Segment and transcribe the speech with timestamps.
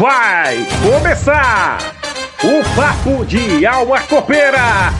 [0.00, 1.76] Vai começar
[2.42, 4.94] o papo de alma copeira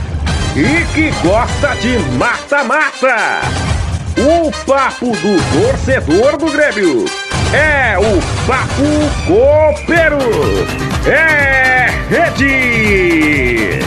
[0.55, 3.41] e que gosta de mata-mata.
[4.19, 7.07] O papo do torcedor do Grêmio
[7.55, 8.85] é o papo
[9.27, 10.19] copeiro.
[11.07, 13.79] É rede.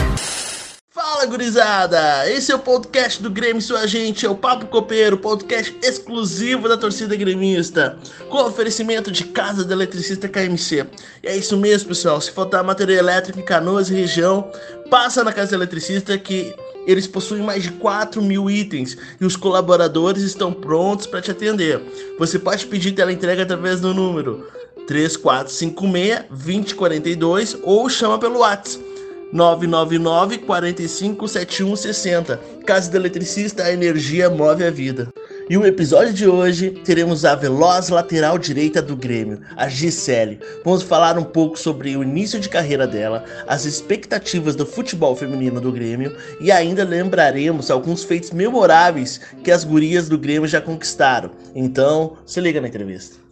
[1.24, 2.30] Fala gurizada!
[2.30, 6.76] Esse é o podcast do Grêmio Sua Gente, é o Papo Copeiro, podcast exclusivo da
[6.76, 7.98] torcida gremista,
[8.28, 10.86] com oferecimento de Casa do Eletricista KMC.
[11.22, 12.20] E é isso mesmo, pessoal.
[12.20, 14.50] Se faltar material elétrico em Canoas e região,
[14.90, 16.54] passa na Casa do Eletricista que
[16.86, 21.80] eles possuem mais de 4 mil itens e os colaboradores estão prontos para te atender.
[22.18, 24.46] Você pode pedir tela entrega através do número
[24.86, 28.93] 3456 2042 ou chama pelo WhatsApp
[29.34, 32.40] 999 45 7160.
[32.64, 35.12] Casa do Eletricista, a energia move a vida.
[35.50, 40.38] E o episódio de hoje teremos a veloz lateral direita do Grêmio, a Gisele.
[40.64, 45.60] Vamos falar um pouco sobre o início de carreira dela, as expectativas do futebol feminino
[45.60, 51.32] do Grêmio e ainda lembraremos alguns feitos memoráveis que as gurias do Grêmio já conquistaram.
[51.56, 53.23] Então, se liga na entrevista.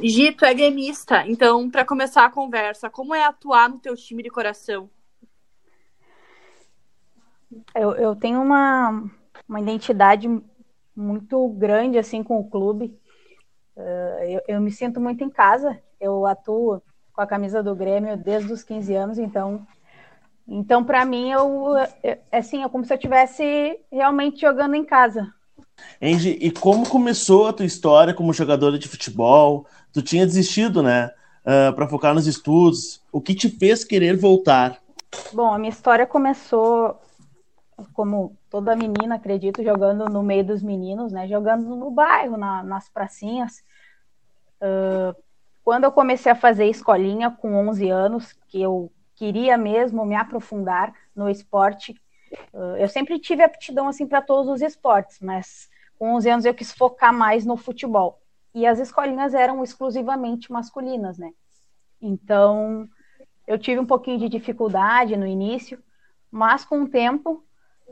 [0.00, 4.30] Gito é gremista, então, para começar a conversa, como é atuar no teu time de
[4.30, 4.90] coração?
[7.74, 9.04] Eu, eu tenho uma,
[9.48, 10.28] uma identidade
[10.94, 12.98] muito grande assim com o clube.
[13.76, 15.78] Uh, eu, eu, me sinto muito em casa.
[16.00, 19.66] Eu atuo com a camisa do Grêmio desde os 15 anos, então,
[20.46, 25.32] então para mim eu, eu, assim, é como se eu estivesse realmente jogando em casa.
[26.00, 29.66] Angie, e como começou a tua história como jogadora de futebol?
[29.92, 31.06] Tu tinha desistido, né?
[31.44, 33.02] Uh, ah, para focar nos estudos.
[33.12, 34.78] O que te fez querer voltar?
[35.32, 37.00] Bom, a minha história começou
[37.92, 41.28] como toda menina, acredito, jogando no meio dos meninos, né?
[41.28, 43.62] Jogando no bairro, na, nas pracinhas.
[44.60, 45.14] Uh,
[45.62, 50.92] quando eu comecei a fazer escolinha com 11 anos, que eu queria mesmo me aprofundar
[51.14, 51.94] no esporte,
[52.78, 56.72] eu sempre tive aptidão assim para todos os esportes, mas com 11 anos eu quis
[56.72, 58.20] focar mais no futebol.
[58.54, 61.30] E as escolinhas eram exclusivamente masculinas, né?
[62.00, 62.88] Então,
[63.46, 65.82] eu tive um pouquinho de dificuldade no início,
[66.30, 67.44] mas com o tempo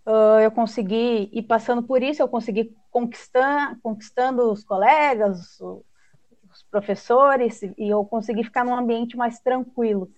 [0.07, 7.63] uh, eu consegui ir passando por isso, eu consegui conquistar, conquistando os colegas, os professores,
[7.63, 10.11] e eu consegui ficar num ambiente mais tranquilo.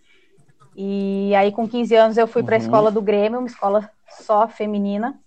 [0.79, 2.65] E aí, com 15 anos, eu fui para a uhum.
[2.65, 5.19] escola do Grêmio, uma escola só feminina,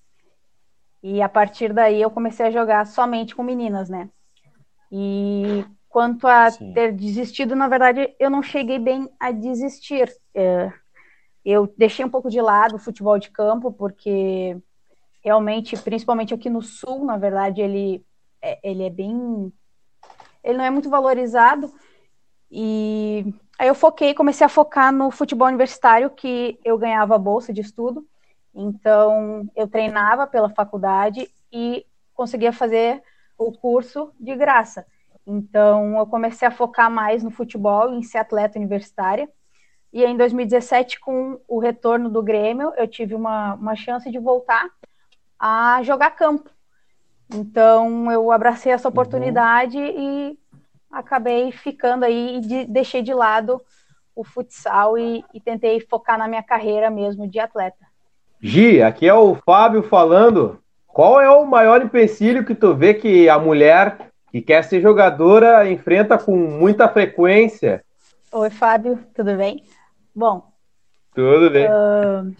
[1.01, 4.09] e a partir daí eu comecei a jogar somente com meninas, né?
[4.91, 6.71] E quanto a Sim.
[6.73, 10.07] ter desistido, na verdade, eu não cheguei bem a desistir.
[10.35, 10.71] É,
[11.43, 14.55] eu deixei um pouco de lado o futebol de campo, porque
[15.23, 18.05] realmente, principalmente aqui no Sul, na verdade, ele
[18.39, 19.51] é, ele é bem.
[20.43, 21.73] Ele não é muito valorizado.
[22.51, 27.59] E aí eu foquei, comecei a focar no futebol universitário, que eu ganhava bolsa de
[27.59, 28.07] estudo.
[28.55, 33.03] Então, eu treinava pela faculdade e conseguia fazer
[33.37, 34.85] o curso de graça.
[35.27, 39.29] Então, eu comecei a focar mais no futebol, em ser atleta universitária.
[39.91, 44.69] E em 2017, com o retorno do Grêmio, eu tive uma, uma chance de voltar
[45.37, 46.49] a jogar campo.
[47.33, 49.85] Então, eu abracei essa oportunidade uhum.
[49.85, 50.39] e
[50.91, 53.61] acabei ficando aí e de, deixei de lado
[54.15, 57.85] o futsal e, e tentei focar na minha carreira mesmo de atleta.
[58.41, 60.59] Gi, aqui é o Fábio falando.
[60.87, 65.69] Qual é o maior empecilho que tu vê que a mulher que quer ser jogadora
[65.69, 67.83] enfrenta com muita frequência?
[68.31, 69.63] Oi, Fábio, tudo bem?
[70.13, 70.51] Bom,
[71.13, 71.67] tudo bem.
[71.67, 72.35] Uh,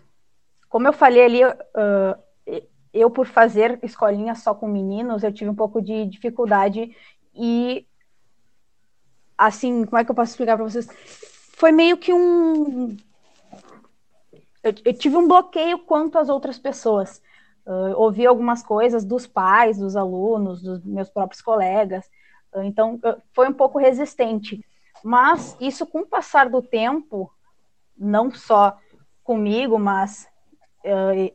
[0.68, 5.56] como eu falei ali, uh, eu por fazer escolinha só com meninos, eu tive um
[5.56, 6.96] pouco de dificuldade
[7.34, 7.86] e
[9.48, 10.88] assim, como é que eu posso explicar para vocês?
[11.56, 12.96] Foi meio que um
[14.64, 17.22] eu, eu, tive um bloqueio quanto às outras pessoas.
[17.66, 22.10] Uh, ouvi algumas coisas dos pais, dos alunos, dos meus próprios colegas.
[22.54, 24.66] Uh, então, uh, foi um pouco resistente.
[25.04, 27.32] Mas isso, com o passar do tempo,
[27.98, 28.78] não só
[29.24, 30.28] comigo, mas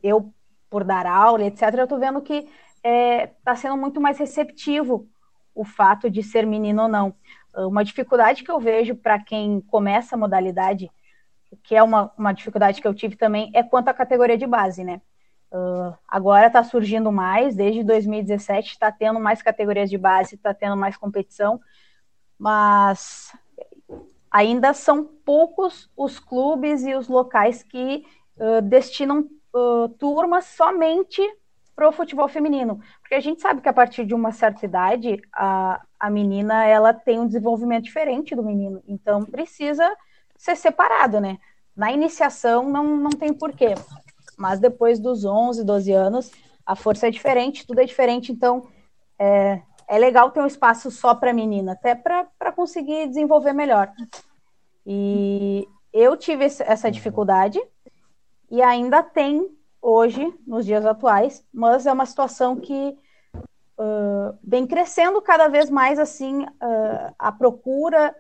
[0.03, 0.33] eu
[0.69, 2.51] por dar aula, etc., eu estou vendo que está
[2.83, 5.07] é, tá sendo muito mais receptivo
[5.55, 7.15] o fato de ser menino ou não.
[7.57, 10.91] Uma dificuldade que eu vejo para quem começa a modalidade
[11.63, 14.83] que é uma, uma dificuldade que eu tive também, é quanto à categoria de base,
[14.83, 15.01] né?
[15.53, 20.77] Uh, agora está surgindo mais, desde 2017 está tendo mais categorias de base, está tendo
[20.77, 21.61] mais competição,
[22.37, 23.33] mas
[24.31, 28.05] ainda são poucos os clubes e os locais que
[28.37, 31.23] uh, destinam uh, turmas somente
[31.75, 35.81] pro futebol feminino, porque a gente sabe que a partir de uma certa idade a,
[35.99, 39.95] a menina ela tem um desenvolvimento diferente do menino, então precisa
[40.37, 41.39] ser separado, né?
[41.77, 43.75] Na iniciação não, não tem porquê,
[44.39, 46.31] mas depois dos 11, 12 anos
[46.65, 48.67] a força é diferente, tudo é diferente, então
[49.19, 53.93] é, é legal ter um espaço só para menina, até para conseguir desenvolver melhor.
[54.87, 57.61] E eu tive essa dificuldade
[58.51, 59.49] e ainda tem
[59.85, 62.97] hoje, nos dias atuais, mas é uma situação que
[63.79, 68.17] uh, vem crescendo cada vez mais assim uh, a procura,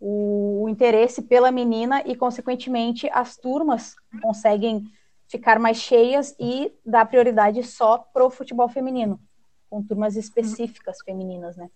[0.00, 4.84] o, o, interesse pela menina e, consequentemente, as turmas conseguem
[5.28, 9.20] ficar mais cheias e dar prioridade só para o futebol feminino,
[9.70, 11.70] com turmas específicas femininas, né?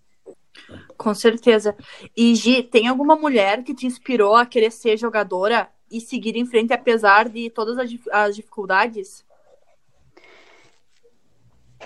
[0.97, 1.77] Com certeza.
[2.17, 6.46] E Gi, tem alguma mulher que te inspirou a querer ser jogadora e seguir em
[6.46, 9.25] frente apesar de todas as, as dificuldades?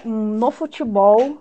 [0.04, 1.38] No futebol,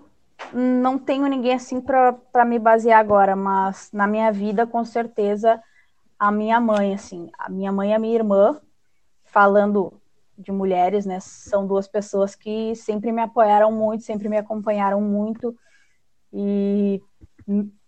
[0.52, 5.62] não tenho ninguém assim para me basear agora, mas na minha vida, com certeza,
[6.18, 8.60] a minha mãe, assim, a minha mãe e a minha irmã,
[9.24, 9.92] falando
[10.36, 15.56] de mulheres, né, são duas pessoas que sempre me apoiaram muito, sempre me acompanharam muito,
[16.32, 17.00] e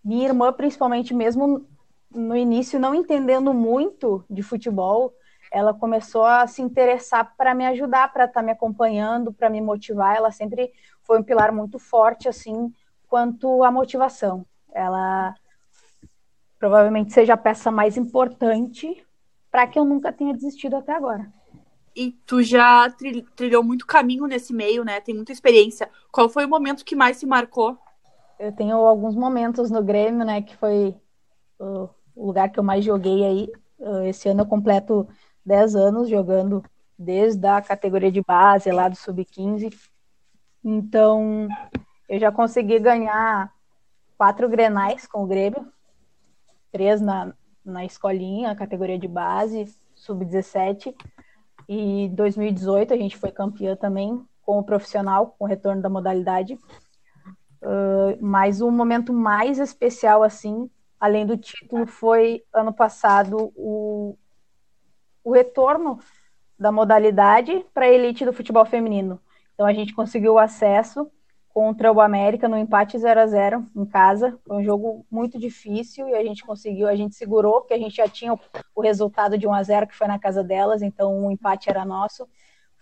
[0.04, 1.66] minha irmã, principalmente, mesmo
[2.14, 5.12] no início não entendendo muito de futebol,
[5.50, 9.60] ela começou a se interessar para me ajudar, para estar tá me acompanhando, para me
[9.60, 10.16] motivar.
[10.16, 10.72] Ela sempre
[11.02, 12.72] foi um pilar muito forte, assim,
[13.08, 14.44] quanto à motivação.
[14.72, 15.34] Ela
[16.58, 19.04] provavelmente seja a peça mais importante
[19.50, 21.32] para que eu nunca tenha desistido até agora.
[21.94, 22.90] E tu já
[23.36, 25.00] trilhou muito caminho nesse meio, né?
[25.00, 25.88] Tem muita experiência.
[26.10, 27.78] Qual foi o momento que mais se marcou?
[28.36, 30.42] Eu tenho alguns momentos no Grêmio, né?
[30.42, 30.96] Que foi
[31.60, 33.52] o o lugar que eu mais joguei aí.
[33.80, 35.08] Ah, esse ano eu completo
[35.44, 36.62] 10 anos jogando
[36.98, 39.74] desde a categoria de base lá do sub-15.
[40.64, 41.48] Então,
[42.08, 43.52] eu já consegui ganhar
[44.16, 45.66] quatro grenais com o Grêmio,
[46.72, 47.34] três na,
[47.64, 50.94] na escolinha, categoria de base, sub-17.
[51.68, 55.88] E em 2018 a gente foi campeã também com o profissional, com o retorno da
[55.88, 56.58] modalidade.
[57.62, 60.70] Uh, mas o momento mais especial, assim,
[61.04, 64.16] além do título, foi ano passado o,
[65.22, 65.98] o retorno
[66.58, 69.20] da modalidade para a elite do futebol feminino.
[69.52, 71.10] Então a gente conseguiu o acesso
[71.50, 74.38] contra o América no empate 0 a 0 em casa.
[74.46, 77.96] Foi um jogo muito difícil e a gente conseguiu, a gente segurou, porque a gente
[77.96, 78.34] já tinha
[78.74, 81.84] o resultado de 1 a 0 que foi na casa delas, então o empate era
[81.84, 82.26] nosso.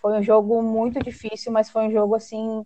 [0.01, 2.65] Foi um jogo muito difícil, mas foi um jogo assim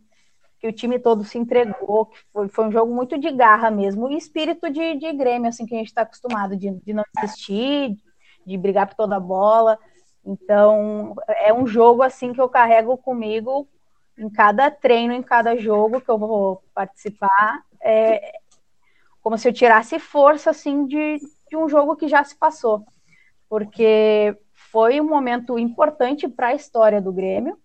[0.66, 4.10] que o time todo se entregou, que foi, foi um jogo muito de garra mesmo,
[4.10, 7.96] e espírito de, de Grêmio, assim, que a gente está acostumado, de, de não desistir,
[8.44, 9.78] de brigar por toda a bola.
[10.24, 13.68] Então, é um jogo, assim, que eu carrego comigo
[14.18, 17.62] em cada treino, em cada jogo que eu vou participar.
[17.80, 18.40] É
[19.22, 21.18] como se eu tirasse força, assim, de,
[21.48, 22.84] de um jogo que já se passou.
[23.48, 27.56] Porque foi um momento importante para a história do Grêmio,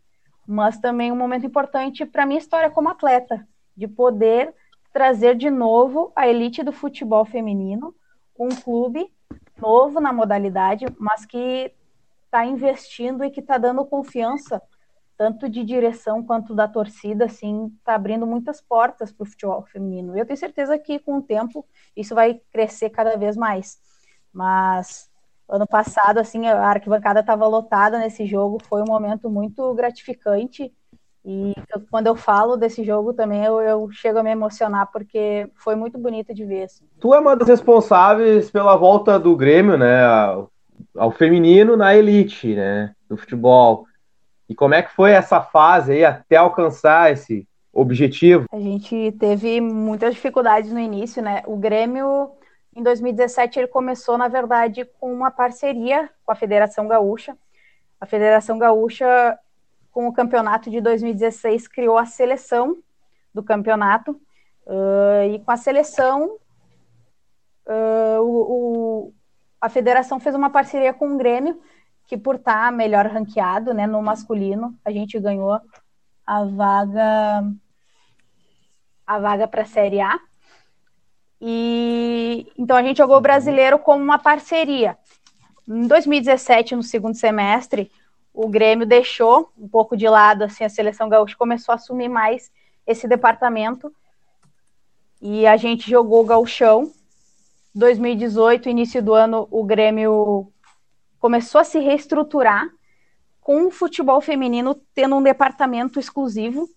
[0.48, 4.54] mas também um momento importante para minha história como atleta, de poder
[4.92, 7.96] trazer de novo a elite do futebol feminino,
[8.38, 9.12] um clube
[9.58, 11.72] novo na modalidade, mas que
[12.26, 14.62] está investindo e que está dando confiança,
[15.18, 20.18] tanto de direção quanto da torcida, assim, está abrindo muitas portas para o futebol feminino.
[20.18, 21.66] Eu tenho certeza que com o tempo
[21.96, 23.80] isso vai crescer cada vez mais.
[24.34, 25.11] Mas
[25.52, 30.72] ano passado, assim, a arquibancada estava lotada nesse jogo, foi um momento muito gratificante.
[31.24, 35.48] E eu, quando eu falo desse jogo também, eu, eu, chego a me emocionar, porque
[35.56, 36.64] foi muito bonito de ver.
[36.64, 36.86] Assim.
[37.00, 40.50] Tu é uma das responsáveis pela volta do Grêmio, né, ao,
[40.98, 43.86] ao feminino na elite, né, do futebol.
[44.50, 48.46] E como é que foi essa fase aí até alcançar esse objetivo?
[48.52, 51.42] A gente teve muitas dificuldades no início, né?
[51.46, 52.32] O Grêmio
[52.76, 57.38] em 2017, ele começou, na verdade, com uma parceria com a Federação Gaúcha.
[58.00, 59.38] A Federação Gaúcha,
[59.92, 62.78] com o campeonato de 2016, criou a seleção
[63.34, 64.12] do campeonato.
[64.66, 66.38] Uh, e com a seleção,
[67.68, 69.14] uh, o, o,
[69.60, 71.62] a federação fez uma parceria com o Grêmio,
[72.08, 75.60] que por estar melhor ranqueado né, no masculino, a gente ganhou
[76.26, 77.44] a vaga
[79.06, 80.18] a vaga para a Série A.
[81.42, 84.98] E então a gente jogou o brasileiro como uma parceria.
[85.68, 87.92] Em 2017, no segundo semestre,
[88.34, 92.52] o Grêmio deixou um pouco de lado assim a seleção gaúcha começou a assumir mais
[92.86, 93.94] esse departamento
[95.22, 96.92] e a gente jogou o gauchão
[97.76, 100.52] 2018 início do ano o Grêmio
[101.20, 102.70] começou a se reestruturar
[103.42, 106.70] com o futebol feminino tendo um departamento exclusivo,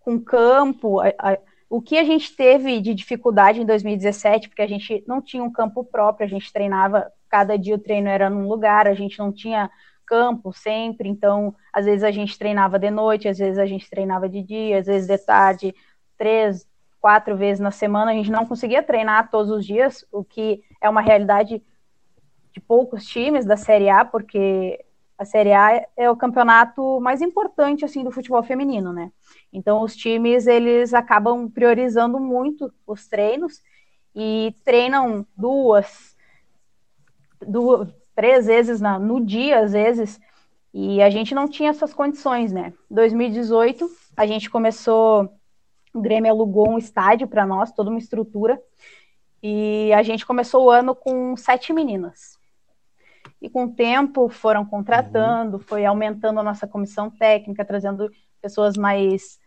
[0.00, 1.00] com campo.
[1.00, 1.38] A, a,
[1.72, 5.50] o que a gente teve de dificuldade em 2017, porque a gente não tinha um
[5.50, 9.32] campo próprio, a gente treinava, cada dia o treino era num lugar, a gente não
[9.32, 9.70] tinha
[10.04, 14.28] campo sempre, então às vezes a gente treinava de noite, às vezes a gente treinava
[14.28, 15.74] de dia, às vezes de tarde,
[16.18, 16.68] três,
[17.00, 20.90] quatro vezes na semana, a gente não conseguia treinar todos os dias, o que é
[20.90, 21.62] uma realidade
[22.52, 24.78] de poucos times da Série A, porque
[25.16, 29.10] a Série A é o campeonato mais importante assim do futebol feminino, né?
[29.52, 33.62] Então os times eles acabam priorizando muito os treinos
[34.14, 36.16] e treinam duas,
[37.46, 40.20] duas três vezes na, no dia às vezes
[40.72, 42.72] e a gente não tinha essas condições, né?
[42.90, 45.30] 2018 a gente começou,
[45.92, 48.60] o Grêmio alugou um estádio para nós, toda uma estrutura
[49.42, 52.38] e a gente começou o ano com sete meninas
[53.40, 55.62] e com o tempo foram contratando, uhum.
[55.62, 59.41] foi aumentando a nossa comissão técnica, trazendo pessoas mais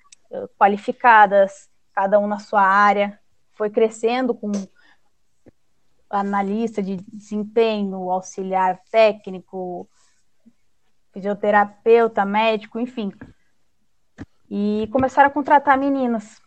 [0.58, 3.20] qualificadas, cada um na sua área,
[3.54, 4.52] foi crescendo com
[6.10, 9.90] analista de desempenho, auxiliar técnico,
[11.12, 13.12] fisioterapeuta, médico, enfim.
[14.50, 16.42] E começaram a contratar meninas.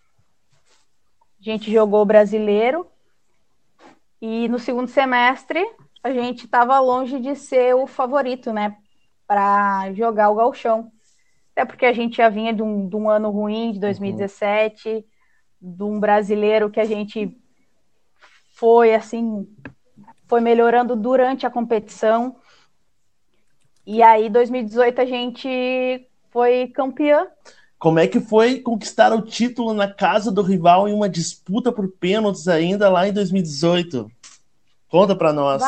[1.40, 2.86] A gente jogou brasileiro
[4.20, 5.64] e no segundo semestre
[6.02, 8.76] a gente estava longe de ser o favorito, né,
[9.26, 10.92] para jogar o galchão.
[11.58, 15.02] Até porque a gente já vinha de um, de um ano ruim, de 2017, uhum.
[15.60, 17.36] de um brasileiro que a gente
[18.54, 19.44] foi, assim,
[20.28, 22.36] foi melhorando durante a competição.
[23.84, 27.26] E aí, 2018, a gente foi campeã.
[27.76, 31.88] Como é que foi conquistar o título na casa do rival em uma disputa por
[31.88, 34.08] pênaltis ainda lá em 2018?
[34.88, 35.60] Conta para nós.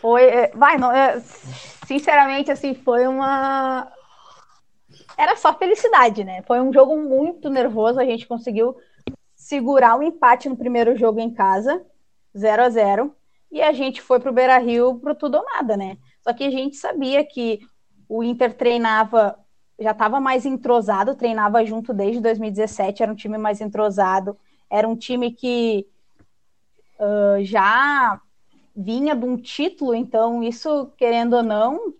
[0.00, 1.20] foi, é, vai, não, é,
[1.88, 3.90] sinceramente, assim, foi uma.
[5.16, 6.42] Era só felicidade, né?
[6.42, 8.00] Foi um jogo muito nervoso.
[8.00, 8.76] A gente conseguiu
[9.34, 11.84] segurar o um empate no primeiro jogo em casa,
[12.36, 13.14] 0 a 0
[13.50, 15.98] e a gente foi pro Beira Rio pro tudo ou nada, né?
[16.22, 17.60] Só que a gente sabia que
[18.08, 19.38] o Inter treinava,
[19.78, 24.38] já estava mais entrosado, treinava junto desde 2017, era um time mais entrosado,
[24.70, 25.86] era um time que
[26.98, 28.18] uh, já
[28.74, 31.94] vinha de um título, então isso, querendo ou não,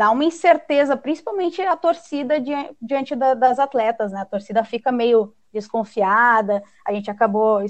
[0.00, 2.40] dá uma incerteza, principalmente a torcida
[2.80, 4.22] diante, da, das atletas, né?
[4.22, 7.60] A torcida fica meio desconfiada, a gente acabou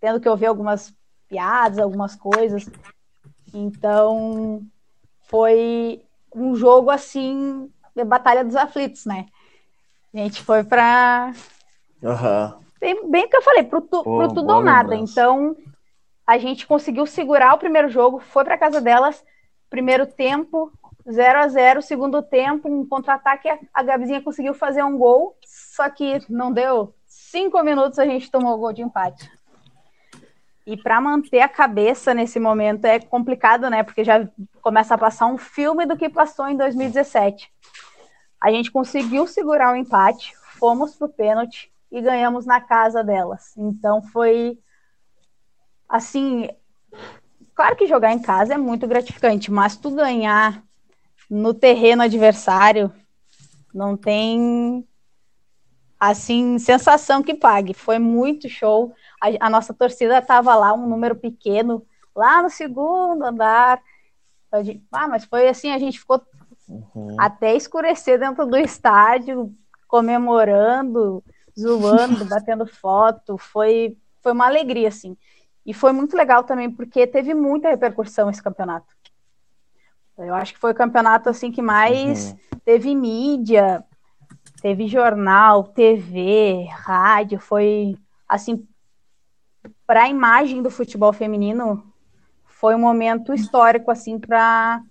[0.00, 0.94] tendo que ouvir algumas
[1.28, 2.70] piadas, algumas coisas.
[3.52, 4.62] Então,
[5.22, 9.26] foi um jogo assim, de batalha dos aflitos, né?
[10.14, 11.32] A gente foi para
[12.00, 14.90] uhum bem, bem o que eu falei, pro, tu, Pô, pro tudo ou nada.
[14.90, 15.12] Lembrança.
[15.12, 15.56] Então,
[16.24, 19.24] a gente conseguiu segurar o primeiro jogo, foi para casa delas,
[19.70, 20.70] primeiro tempo,
[21.10, 26.20] 0 a 0 segundo tempo, um contra-ataque, a Gabizinha conseguiu fazer um gol, só que
[26.28, 29.30] não deu cinco minutos, a gente tomou o gol de empate.
[30.66, 33.82] E para manter a cabeça nesse momento é complicado, né?
[33.82, 34.26] Porque já
[34.62, 37.52] começa a passar um filme do que passou em 2017.
[38.40, 43.56] A gente conseguiu segurar o empate, fomos pro pênalti, e ganhamos na casa delas.
[43.56, 44.58] Então foi
[45.88, 46.48] assim,
[47.54, 50.60] claro que jogar em casa é muito gratificante, mas tu ganhar
[51.30, 52.92] no terreno adversário
[53.72, 54.86] não tem
[55.98, 57.74] assim sensação que pague.
[57.74, 58.94] Foi muito show.
[59.20, 63.80] A, a nossa torcida estava lá, um número pequeno, lá no segundo andar.
[64.92, 66.22] Ah, mas foi assim, a gente ficou
[66.68, 67.16] uhum.
[67.18, 69.52] até escurecer dentro do estádio,
[69.88, 71.22] comemorando
[71.58, 75.16] zoando, batendo foto, foi, foi uma alegria, assim.
[75.64, 78.86] E foi muito legal também, porque teve muita repercussão esse campeonato.
[80.16, 82.58] Eu acho que foi o campeonato, assim, que mais uhum.
[82.64, 83.84] teve mídia,
[84.62, 87.96] teve jornal, TV, rádio, foi,
[88.28, 88.66] assim,
[89.86, 91.84] para a imagem do futebol feminino,
[92.44, 94.82] foi um momento histórico, assim, para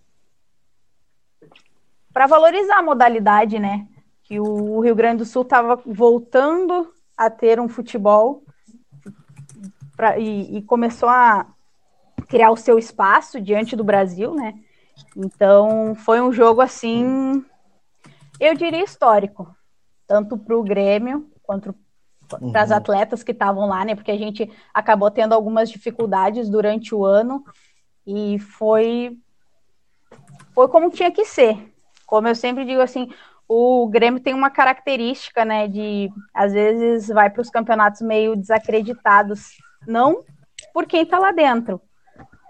[2.12, 3.88] para valorizar a modalidade, né?
[4.24, 8.44] que o Rio Grande do Sul estava voltando a ter um futebol
[9.96, 11.46] pra, e, e, começou a
[12.28, 14.56] criar o seu espaço diante do Brasil, né?
[15.16, 17.44] Então foi um jogo assim,
[18.40, 19.56] eu diria histórico,
[20.08, 21.76] tanto para o Grêmio quanto
[22.52, 22.78] para as uhum.
[22.78, 23.96] atletas que estavam lá, né?
[23.96, 27.44] Porque a gente acabou tendo algumas dificuldades durante o ano
[28.06, 29.18] e foi
[30.54, 31.74] foi como tinha que ser.
[32.06, 33.10] Como eu sempre digo assim,
[33.48, 39.58] o Grêmio tem uma característica, né, de às vezes vai para os campeonatos meio desacreditados,
[39.88, 40.24] não
[40.74, 41.82] por quem está lá dentro,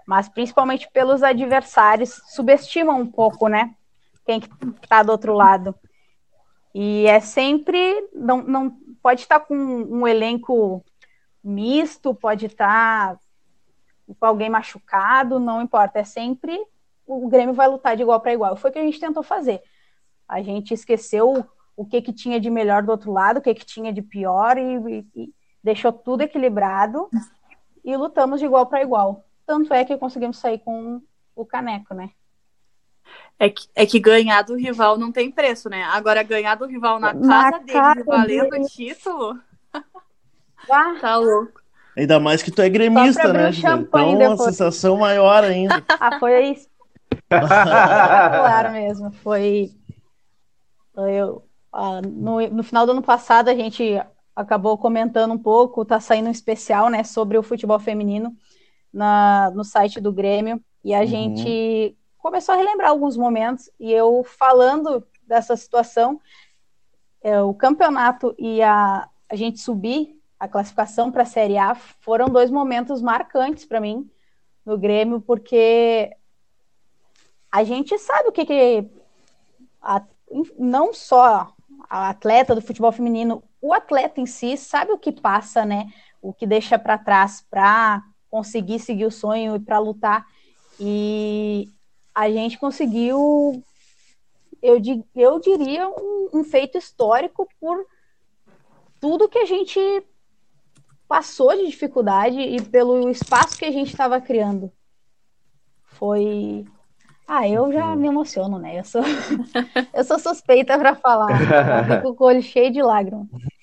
[0.06, 3.74] mas principalmente pelos adversários, subestimam um pouco, né,
[4.24, 4.48] quem que
[4.88, 5.74] tá do outro lado.
[6.74, 8.70] E é sempre, não, não
[9.02, 10.84] pode estar com um elenco
[11.42, 13.18] misto, pode estar
[14.18, 16.60] com alguém machucado, não importa, é sempre
[17.06, 18.56] o Grêmio vai lutar de igual para igual.
[18.56, 19.62] Foi o que a gente tentou fazer.
[20.28, 21.46] A gente esqueceu
[21.76, 24.56] o que que tinha de melhor do outro lado, o que que tinha de pior
[24.56, 27.08] e, e deixou tudo equilibrado
[27.84, 29.24] e lutamos de igual para igual.
[29.46, 31.02] Tanto é que conseguimos sair com
[31.34, 32.10] o caneco, né?
[33.38, 35.82] É que, é que ganhar do rival não tem preço, né?
[35.84, 39.38] Agora, ganhar do rival na, na casa dele, valendo o título.
[39.72, 40.96] Ah.
[41.00, 41.62] tá louco.
[41.96, 43.50] Ainda mais que tu é gremista, né?
[43.50, 44.18] então, depois.
[44.18, 45.82] uma sensação maior ainda.
[45.88, 46.68] ah, foi isso.
[47.28, 49.12] claro mesmo.
[49.12, 49.70] Foi.
[50.96, 54.00] Eu, ah, no, no final do ano passado, a gente
[54.34, 58.36] acabou comentando um pouco, tá saindo um especial, né, sobre o futebol feminino
[58.94, 61.06] na, no site do Grêmio, e a uhum.
[61.06, 66.20] gente começou a relembrar alguns momentos, e eu falando dessa situação,
[67.20, 72.26] é, o campeonato e a, a gente subir a classificação para a Série A foram
[72.28, 74.08] dois momentos marcantes para mim
[74.64, 76.14] no Grêmio, porque
[77.50, 78.88] a gente sabe o que, que
[79.80, 80.02] a,
[80.58, 81.52] não só
[81.88, 85.92] a atleta do futebol feminino, o atleta em si sabe o que passa, né?
[86.20, 88.02] O que deixa para trás para
[88.34, 90.26] conseguir seguir o sonho e para lutar.
[90.80, 91.68] E
[92.12, 93.62] a gente conseguiu,
[94.60, 94.82] eu,
[95.14, 97.86] eu diria, um, um feito histórico por
[99.00, 99.78] tudo que a gente
[101.06, 104.72] passou de dificuldade e pelo espaço que a gente estava criando.
[105.84, 106.66] Foi
[107.28, 107.96] ah, eu já uhum.
[107.96, 108.80] me emociono, né?
[108.80, 109.02] Eu sou,
[109.94, 111.38] eu sou suspeita para falar.
[111.86, 113.28] fico com o olho cheio de lágrimas.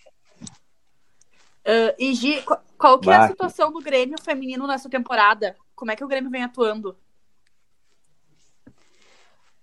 [1.65, 2.43] Uh, e Gi,
[2.77, 5.55] qual que é a situação do Grêmio feminino nessa temporada?
[5.75, 6.97] Como é que o Grêmio vem atuando?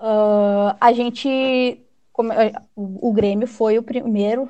[0.00, 1.84] Uh, a gente.
[2.12, 2.30] Como,
[2.76, 4.48] o Grêmio foi o primeiro.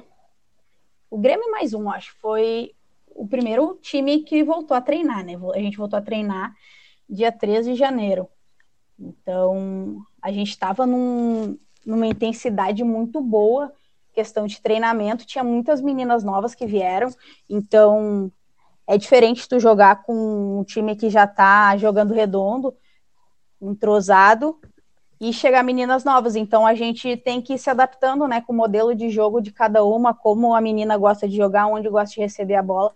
[1.11, 2.14] O Grêmio mais um, acho.
[2.19, 2.75] Foi
[3.07, 5.35] o primeiro time que voltou a treinar, né?
[5.55, 6.55] A gente voltou a treinar
[7.09, 8.28] dia 13 de janeiro.
[8.99, 13.73] Então, a gente estava num, numa intensidade muito boa,
[14.19, 17.09] questão de treinamento, tinha muitas meninas novas que vieram,
[17.49, 18.33] então
[18.85, 22.75] é diferente tu jogar com um time que já está jogando redondo,
[23.63, 24.59] entrosado,
[25.21, 26.35] e chegar meninas novas.
[26.35, 29.52] Então a gente tem que ir se adaptando, né, com o modelo de jogo de
[29.52, 32.93] cada uma, como a menina gosta de jogar, onde gosta de receber a bola.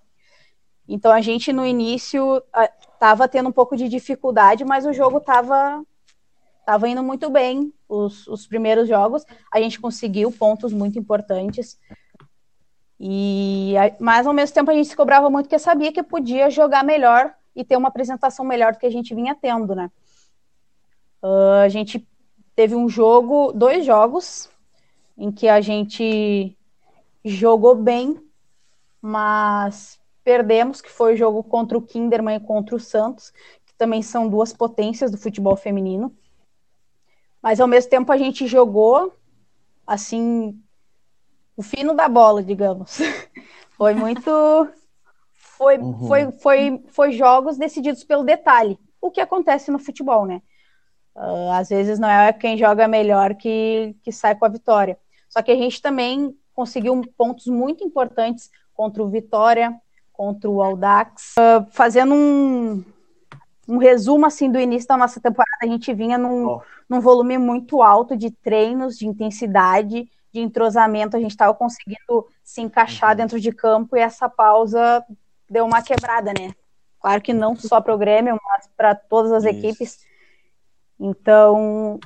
[0.88, 2.42] Então a gente no início
[2.94, 5.84] estava tendo um pouco de dificuldade, mas o jogo estava
[6.62, 9.24] estava indo muito bem os, os primeiros jogos.
[9.52, 11.78] A gente conseguiu pontos muito importantes.
[12.98, 16.84] E, mas ao mesmo tempo a gente se cobrava muito porque sabia que podia jogar
[16.84, 19.90] melhor e ter uma apresentação melhor do que a gente vinha tendo, né?
[21.22, 22.06] Uh, a gente
[22.54, 24.48] teve um jogo, dois jogos,
[25.18, 26.56] em que a gente
[27.24, 28.20] jogou bem,
[29.00, 33.32] mas perdemos, que foi o jogo contra o Kinderman e contra o Santos,
[33.66, 36.16] que também são duas potências do futebol feminino.
[37.42, 39.14] Mas ao mesmo tempo a gente jogou
[39.86, 40.58] assim
[41.56, 42.98] o fino da bola, digamos.
[43.76, 44.30] foi muito
[45.62, 46.08] foi, uhum.
[46.08, 48.78] foi, foi, foi jogos decididos pelo detalhe.
[49.00, 50.42] O que acontece no futebol, né?
[51.14, 54.98] Uh, às vezes não é quem joga melhor que, que sai com a vitória.
[55.28, 59.74] Só que a gente também conseguiu pontos muito importantes contra o Vitória,
[60.12, 61.34] contra o Audax.
[61.38, 62.84] Uh, fazendo um,
[63.68, 66.62] um resumo assim do início da nossa temporada, a gente vinha num, oh.
[66.92, 72.60] Num volume muito alto de treinos, de intensidade, de entrosamento, a gente estava conseguindo se
[72.60, 73.16] encaixar uhum.
[73.16, 75.02] dentro de campo e essa pausa
[75.48, 76.54] deu uma quebrada, né?
[77.00, 79.54] Claro que não só para o Grêmio, mas para todas as Isso.
[79.54, 80.06] equipes.
[81.00, 81.98] Então,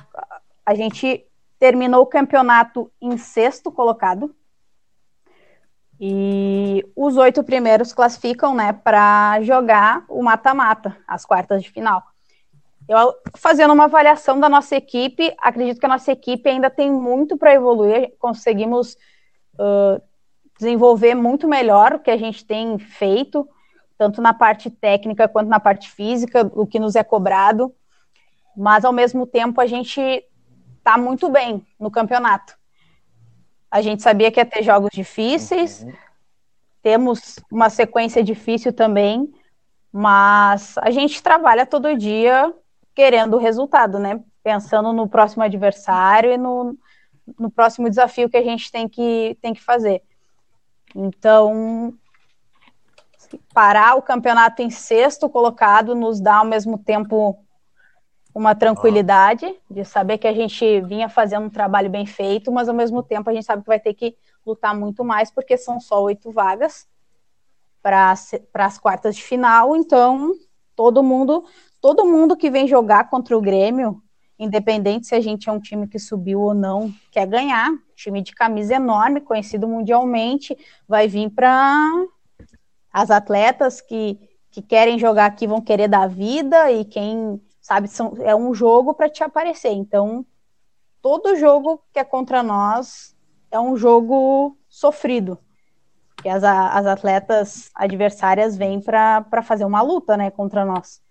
[0.65, 1.25] a gente
[1.59, 4.33] terminou o campeonato em sexto colocado,
[5.99, 12.03] e os oito primeiros classificam, né, para jogar o mata-mata, as quartas de final.
[12.87, 17.37] Eu, fazendo uma avaliação da nossa equipe, acredito que a nossa equipe ainda tem muito
[17.37, 18.13] para evoluir.
[18.17, 18.95] Conseguimos
[19.55, 20.01] uh,
[20.57, 23.47] desenvolver muito melhor o que a gente tem feito,
[23.97, 27.75] tanto na parte técnica quanto na parte física, o que nos é cobrado.
[28.55, 30.01] Mas, ao mesmo tempo, a gente
[30.77, 32.57] está muito bem no campeonato.
[33.69, 35.91] A gente sabia que ia ter jogos difíceis, uhum.
[36.81, 39.29] temos uma sequência difícil também,
[39.91, 42.53] mas a gente trabalha todo dia
[42.97, 44.19] querendo o resultado, né?
[44.41, 46.75] Pensando no próximo adversário e no,
[47.37, 50.01] no próximo desafio que a gente tem que, tem que fazer.
[50.95, 51.93] Então,
[53.53, 57.37] parar o campeonato em sexto colocado nos dá ao mesmo tempo
[58.33, 62.73] uma tranquilidade de saber que a gente vinha fazendo um trabalho bem feito, mas ao
[62.73, 66.01] mesmo tempo a gente sabe que vai ter que lutar muito mais, porque são só
[66.01, 66.87] oito vagas
[67.79, 68.15] para
[68.55, 70.33] as quartas de final, então
[70.77, 71.43] todo mundo,
[71.81, 74.01] todo mundo que vem jogar contra o Grêmio,
[74.39, 77.71] independente se a gente é um time que subiu ou não, quer ganhar.
[77.95, 80.55] Time de camisa enorme, conhecido mundialmente,
[80.87, 81.91] vai vir para
[82.91, 84.19] as atletas que,
[84.51, 88.93] que querem jogar aqui vão querer dar vida e quem sabe são, é um jogo
[88.93, 89.71] para te aparecer.
[89.71, 90.25] Então,
[91.01, 93.15] todo jogo que é contra nós
[93.51, 95.37] é um jogo sofrido.
[96.21, 101.01] Que as, as atletas adversárias vêm para fazer uma luta né, contra nós.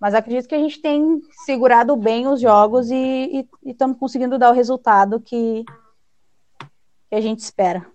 [0.00, 4.54] Mas acredito que a gente tem segurado bem os jogos e estamos conseguindo dar o
[4.54, 5.64] resultado que,
[7.08, 7.86] que a gente espera.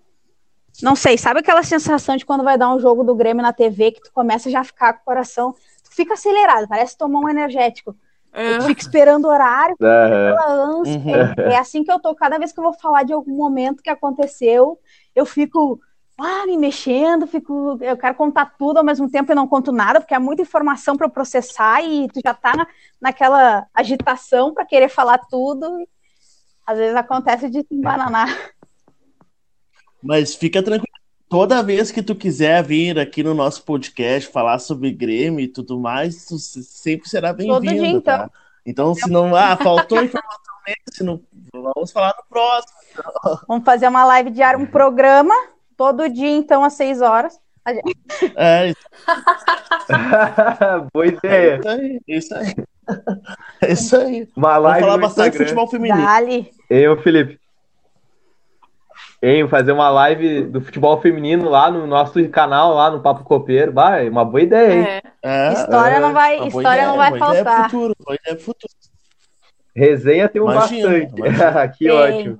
[0.82, 3.92] Não sei, sabe aquela sensação de quando vai dar um jogo do Grêmio na TV
[3.92, 7.30] que tu começa já a ficar com o coração, tu fica acelerado, parece tomar um
[7.30, 7.96] energético.
[8.34, 8.58] É.
[8.60, 10.78] Tu fica esperando o horário, uhum.
[10.86, 11.44] Uhum.
[11.50, 12.16] É, é assim que eu tô.
[12.16, 14.80] Cada vez que eu vou falar de algum momento que aconteceu,
[15.14, 15.82] eu fico
[16.22, 20.00] ah, me mexendo, fico, eu quero contar tudo ao mesmo tempo e não conto nada,
[20.00, 22.68] porque é muita informação para processar e tu já tá na,
[23.00, 25.88] naquela agitação para querer falar tudo.
[26.66, 28.28] Às vezes acontece de embananar.
[30.02, 30.88] Mas fica tranquilo.
[31.30, 35.80] Toda vez que tu quiser vir aqui no nosso podcast falar sobre Grêmio e tudo
[35.80, 37.86] mais, tu sempre será bem-vindo.
[37.86, 38.02] Então.
[38.02, 38.32] Tá?
[38.66, 39.36] Então, se não.
[39.36, 41.22] Ah, faltou informação nesse, não,
[41.54, 42.78] vamos falar no próximo.
[43.48, 45.34] Vamos fazer uma live diária, um programa,
[45.82, 47.40] todo dia, então, às seis horas.
[48.36, 48.72] É.
[50.94, 51.60] Boa ideia.
[51.60, 52.00] É isso aí.
[52.08, 52.56] Isso aí.
[53.62, 54.30] É isso aí.
[54.36, 55.46] Uma live Vamos falar bastante Instagram.
[55.48, 56.06] futebol feminino.
[56.06, 56.52] Dali.
[56.70, 57.40] Eu, Felipe.
[59.24, 63.72] Hein, fazer uma live do futebol feminino lá no nosso canal, lá no Papo Copeiro.
[63.72, 64.86] Vai, uma boa ideia, hein?
[64.86, 65.02] É.
[65.24, 67.42] É, história é, não vai, história ideia, não vai faltar.
[67.42, 68.74] Ideia futuro, ideia futuro.
[69.76, 71.12] Resenha tem um bastante.
[71.78, 71.92] que tem.
[71.92, 72.40] ótimo.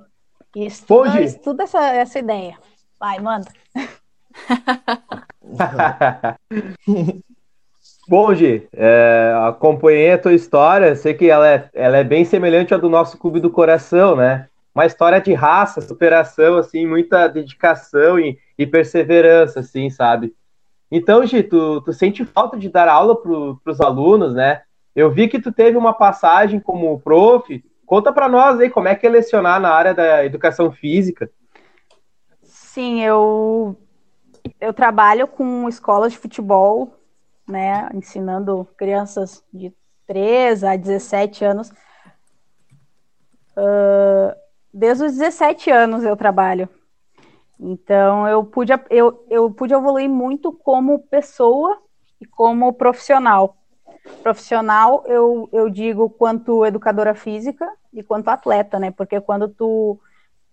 [0.88, 2.56] Bom, estuda essa, essa ideia.
[3.02, 3.50] Vai, manda.
[8.06, 12.72] Bom, Gi, é, acompanhei a tua história, sei que ela é, ela é bem semelhante
[12.72, 14.46] à do nosso Clube do Coração, né?
[14.72, 20.32] Uma história de raça, superação, assim, muita dedicação e, e perseverança, assim, sabe?
[20.88, 24.62] Então, Gi, tu, tu sente falta de dar aula para os alunos, né?
[24.94, 27.64] Eu vi que tu teve uma passagem como prof.
[27.84, 31.28] Conta para nós aí como é que é lecionar na área da educação física.
[32.72, 33.76] Sim, eu
[34.58, 36.96] eu trabalho com escolas de futebol,
[37.46, 39.74] né, ensinando crianças de
[40.06, 41.68] 3 a 17 anos.
[43.54, 44.34] Uh,
[44.72, 46.66] desde os 17 anos eu trabalho.
[47.60, 51.78] Então eu pude, eu, eu pude evoluir muito como pessoa
[52.18, 53.54] e como profissional.
[54.22, 58.90] Profissional, eu, eu digo quanto educadora física e quanto atleta, né?
[58.90, 60.00] Porque quando tu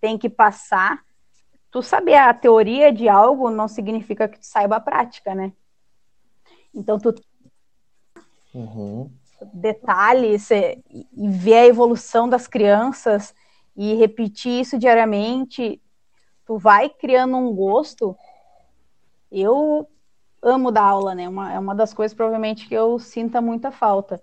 [0.02, 1.02] tem que passar
[1.70, 5.52] tu saber a teoria de algo não significa que tu saiba a prática, né?
[6.74, 7.14] Então tu
[8.54, 9.10] uhum.
[9.52, 13.34] detalhes e, e ver a evolução das crianças
[13.76, 15.80] e repetir isso diariamente,
[16.44, 18.16] tu vai criando um gosto.
[19.30, 19.88] Eu
[20.42, 21.28] amo dar aula, né?
[21.28, 24.22] Uma, é uma das coisas provavelmente que eu sinta muita falta.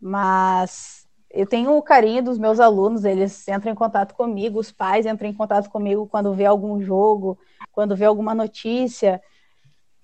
[0.00, 1.01] Mas
[1.32, 5.28] eu tenho o carinho dos meus alunos, eles entram em contato comigo, os pais entram
[5.28, 7.38] em contato comigo quando vê algum jogo,
[7.72, 9.20] quando vê alguma notícia.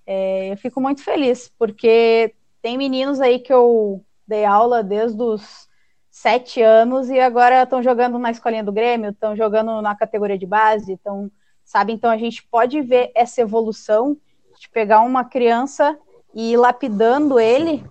[0.06, 5.68] É, eu fico muito feliz, porque tem meninos aí que eu dei aula desde os
[6.10, 10.46] sete anos e agora estão jogando na escolinha do Grêmio, estão jogando na categoria de
[10.46, 11.30] base, então,
[11.62, 11.92] sabe?
[11.92, 14.16] Então a gente pode ver essa evolução
[14.58, 15.96] de pegar uma criança
[16.34, 17.84] e ir lapidando ele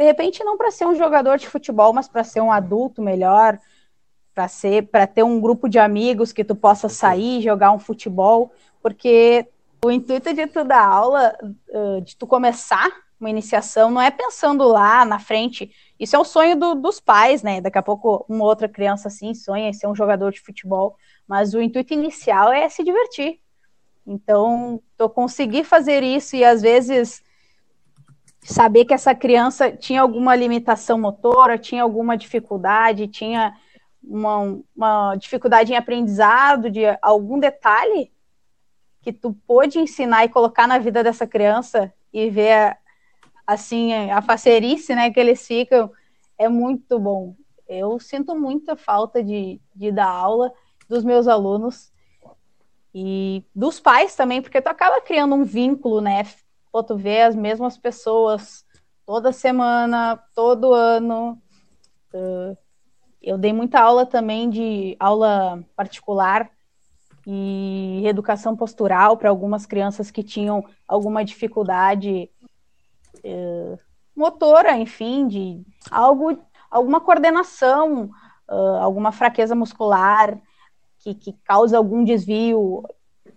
[0.00, 3.58] de repente não para ser um jogador de futebol, mas para ser um adulto melhor,
[4.34, 8.50] para ser, para ter um grupo de amigos que tu possa sair, jogar um futebol,
[8.82, 9.46] porque
[9.84, 11.36] o intuito de tu dar aula,
[12.02, 15.70] de tu começar uma iniciação, não é pensando lá na frente.
[15.98, 17.60] Isso é o sonho do, dos pais, né?
[17.60, 20.96] Daqui a pouco uma outra criança assim sonha em ser um jogador de futebol,
[21.28, 23.38] mas o intuito inicial é se divertir.
[24.06, 27.22] Então, eu consegui fazer isso e às vezes
[28.42, 33.54] saber que essa criança tinha alguma limitação motora, tinha alguma dificuldade, tinha
[34.02, 38.10] uma, uma dificuldade em aprendizado de algum detalhe
[39.02, 42.76] que tu pôde ensinar e colocar na vida dessa criança e ver
[43.46, 45.90] assim a facerice, né, que eles ficam
[46.38, 47.34] é muito bom.
[47.68, 50.52] Eu sinto muita falta de, de dar aula
[50.88, 51.92] dos meus alunos
[52.94, 56.24] e dos pais também, porque tu acaba criando um vínculo, né,
[56.70, 58.64] pô, tu vê as mesmas pessoas
[59.06, 61.40] toda semana, todo ano,
[62.12, 62.56] Uh,
[63.22, 66.50] eu dei muita aula também de aula particular
[67.26, 72.30] e reeducação postural para algumas crianças que tinham alguma dificuldade
[73.24, 73.78] uh,
[74.16, 76.38] motora, enfim, de algo,
[76.70, 78.10] alguma coordenação,
[78.48, 80.40] uh, alguma fraqueza muscular
[80.98, 82.82] que, que causa algum desvio.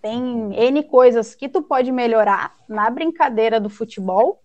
[0.03, 4.43] Tem N coisas que tu pode melhorar na brincadeira do futebol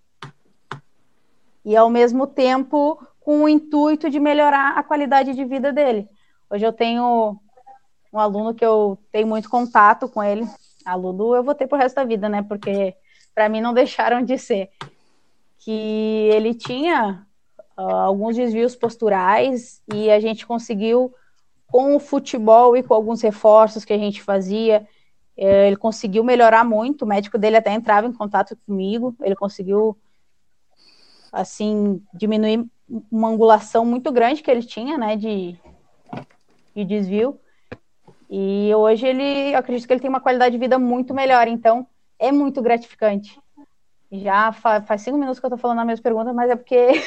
[1.64, 6.08] e ao mesmo tempo com o intuito de melhorar a qualidade de vida dele.
[6.48, 7.40] Hoje eu tenho
[8.12, 10.46] um aluno que eu tenho muito contato com ele.
[10.84, 12.40] Aluno eu vou ter pro resto da vida, né?
[12.40, 12.94] Porque
[13.34, 14.70] para mim não deixaram de ser.
[15.58, 17.26] Que ele tinha
[17.76, 21.12] uh, alguns desvios posturais e a gente conseguiu,
[21.66, 24.86] com o futebol e com alguns reforços que a gente fazia,
[25.38, 27.02] ele conseguiu melhorar muito.
[27.02, 29.96] O médico dele até entrava em contato comigo, ele conseguiu
[31.32, 32.66] assim diminuir
[33.10, 35.56] uma angulação muito grande que ele tinha, né, de,
[36.74, 37.38] de desvio.
[38.28, 41.86] E hoje ele, eu acredito que ele tem uma qualidade de vida muito melhor, então
[42.18, 43.40] é muito gratificante.
[44.10, 47.02] Já fa faz cinco minutos que eu tô falando a mesma pergunta, mas é porque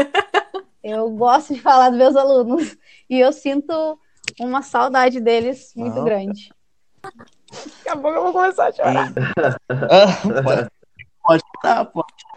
[0.84, 2.76] eu gosto de falar dos meus alunos
[3.08, 3.98] e eu sinto
[4.38, 6.04] uma saudade deles muito ah.
[6.04, 6.52] grande.
[7.52, 9.12] Daqui a pouco eu vou começar a chorar.
[11.22, 12.32] pode, pode, pode.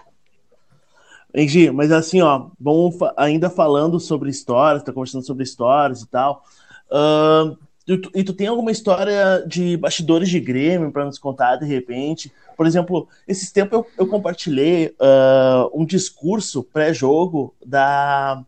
[1.34, 6.44] Engi, mas assim, ó, vamos ainda falando sobre histórias, tá conversando sobre histórias e tal.
[6.90, 11.58] Uh, e, tu, e tu tem alguma história de bastidores de Grêmio para nos contar
[11.58, 12.32] de repente?
[12.56, 18.42] Por exemplo, esses tempos eu, eu compartilhei uh, um discurso pré-jogo da.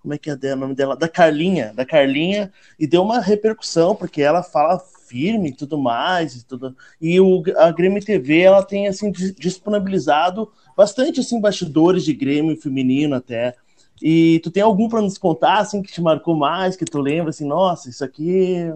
[0.00, 0.96] Como é que é o nome dela?
[0.96, 6.34] Da Carlinha, da Carlinha, e deu uma repercussão, porque ela fala firme e tudo mais,
[6.36, 6.76] e tudo.
[7.00, 13.14] E o, a Grêmio TV ela tem assim disponibilizado bastante assim bastidores de Grêmio feminino
[13.14, 13.54] até.
[14.02, 17.30] E tu tem algum para nos contar assim que te marcou mais, que tu lembra
[17.30, 18.72] assim, nossa, isso aqui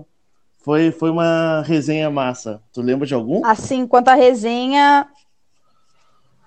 [0.58, 2.62] foi foi uma resenha massa.
[2.72, 3.44] Tu lembra de algum?
[3.44, 5.08] Assim, quanto à resenha,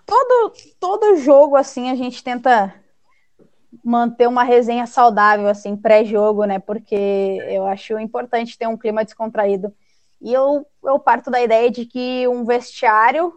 [0.05, 2.73] todo todo jogo assim a gente tenta
[3.83, 6.59] manter uma resenha saudável assim pré-jogo, né?
[6.59, 6.95] Porque
[7.49, 9.73] eu acho importante ter um clima descontraído.
[10.21, 13.33] E eu eu parto da ideia de que um vestiário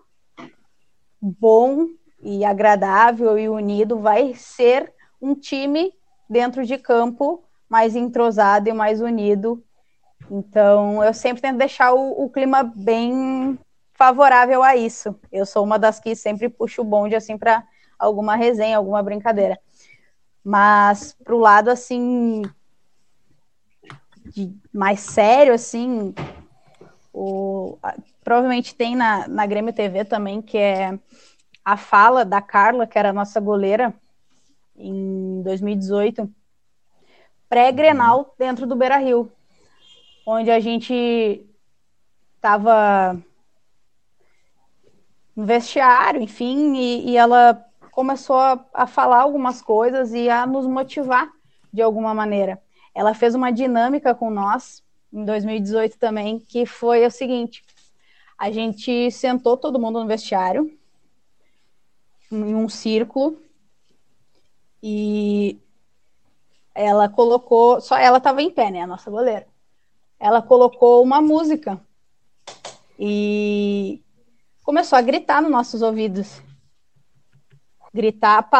[1.20, 1.86] bom
[2.20, 5.92] e agradável e unido vai ser um time
[6.28, 9.62] dentro de campo mais entrosado e mais unido.
[10.30, 13.58] Então, eu sempre tento deixar o, o clima bem
[13.92, 15.18] favorável a isso.
[15.32, 17.64] Eu sou uma das que sempre puxo o bonde assim para
[17.98, 19.58] alguma resenha, alguma brincadeira.
[20.48, 22.42] Mas pro lado assim
[24.72, 26.14] mais sério assim,
[27.12, 27.76] o,
[28.22, 30.96] provavelmente tem na, na Grêmio TV também, que é
[31.64, 33.92] a fala da Carla, que era a nossa goleira
[34.76, 36.32] em 2018,
[37.48, 39.32] pré-Grenal dentro do Beira Rio,
[40.24, 41.44] onde a gente
[42.36, 43.20] estava
[45.34, 47.65] no vestiário, enfim, e, e ela
[47.96, 51.32] começou a, a, falar algumas coisas e a nos motivar
[51.72, 52.62] de alguma maneira.
[52.94, 57.64] Ela fez uma dinâmica com nós em 2018 também, que foi o seguinte:
[58.36, 60.70] a gente sentou todo mundo no vestiário,
[62.30, 63.38] em um círculo
[64.82, 65.58] e
[66.74, 69.46] ela colocou, só ela estava em pé, né, a nossa goleira.
[70.20, 71.80] Ela colocou uma música
[72.98, 74.02] e
[74.62, 76.42] começou a gritar nos nossos ouvidos.
[77.96, 78.50] Gritar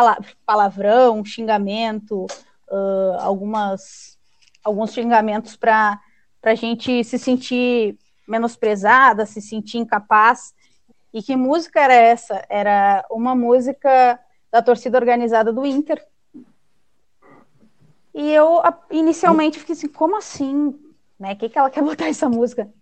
[0.46, 2.24] palavrão, xingamento,
[2.70, 4.18] uh, algumas,
[4.64, 6.00] alguns xingamentos para
[6.42, 10.54] a gente se sentir menosprezada, se sentir incapaz.
[11.12, 12.42] E que música era essa?
[12.48, 14.18] Era uma música
[14.50, 16.02] da torcida organizada do Inter.
[18.14, 20.74] E eu inicialmente fiquei assim, como assim?
[21.20, 21.34] Né?
[21.34, 22.72] Que, que ela quer botar essa música?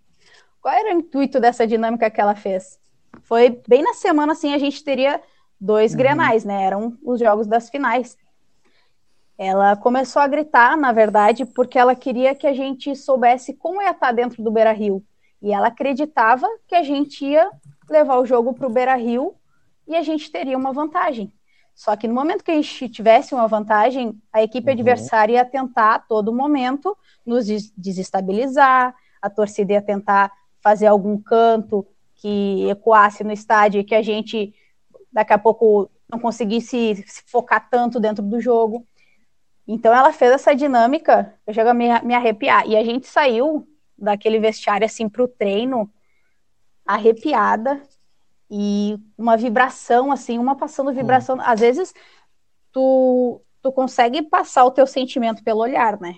[0.60, 2.78] Qual era o intuito dessa dinâmica que ela fez?
[3.22, 5.20] Foi bem na semana assim, a gente teria
[5.64, 5.98] dois uhum.
[5.98, 6.62] grenais, né?
[6.62, 8.16] Eram os jogos das finais.
[9.36, 13.90] Ela começou a gritar, na verdade, porque ela queria que a gente soubesse como ia
[13.90, 15.02] estar dentro do Beira Rio.
[15.42, 17.50] E ela acreditava que a gente ia
[17.90, 19.34] levar o jogo para o Beira Rio
[19.88, 21.32] e a gente teria uma vantagem.
[21.74, 24.74] Só que no momento que a gente tivesse uma vantagem, a equipe uhum.
[24.74, 26.96] adversária ia tentar a todo momento
[27.26, 27.46] nos
[27.76, 30.30] desestabilizar, a torcida ia tentar
[30.62, 34.54] fazer algum canto que ecoasse no estádio e que a gente
[35.14, 38.84] daqui a pouco não conseguisse se focar tanto dentro do jogo.
[39.66, 42.66] Então ela fez essa dinâmica, eu chego a me, me arrepiar.
[42.66, 45.88] E a gente saiu daquele vestiário assim para o treino
[46.84, 47.80] arrepiada
[48.50, 51.36] e uma vibração, assim, uma passando vibração.
[51.36, 51.42] Hum.
[51.42, 51.94] Às vezes,
[52.72, 56.16] tu, tu consegue passar o teu sentimento pelo olhar, né?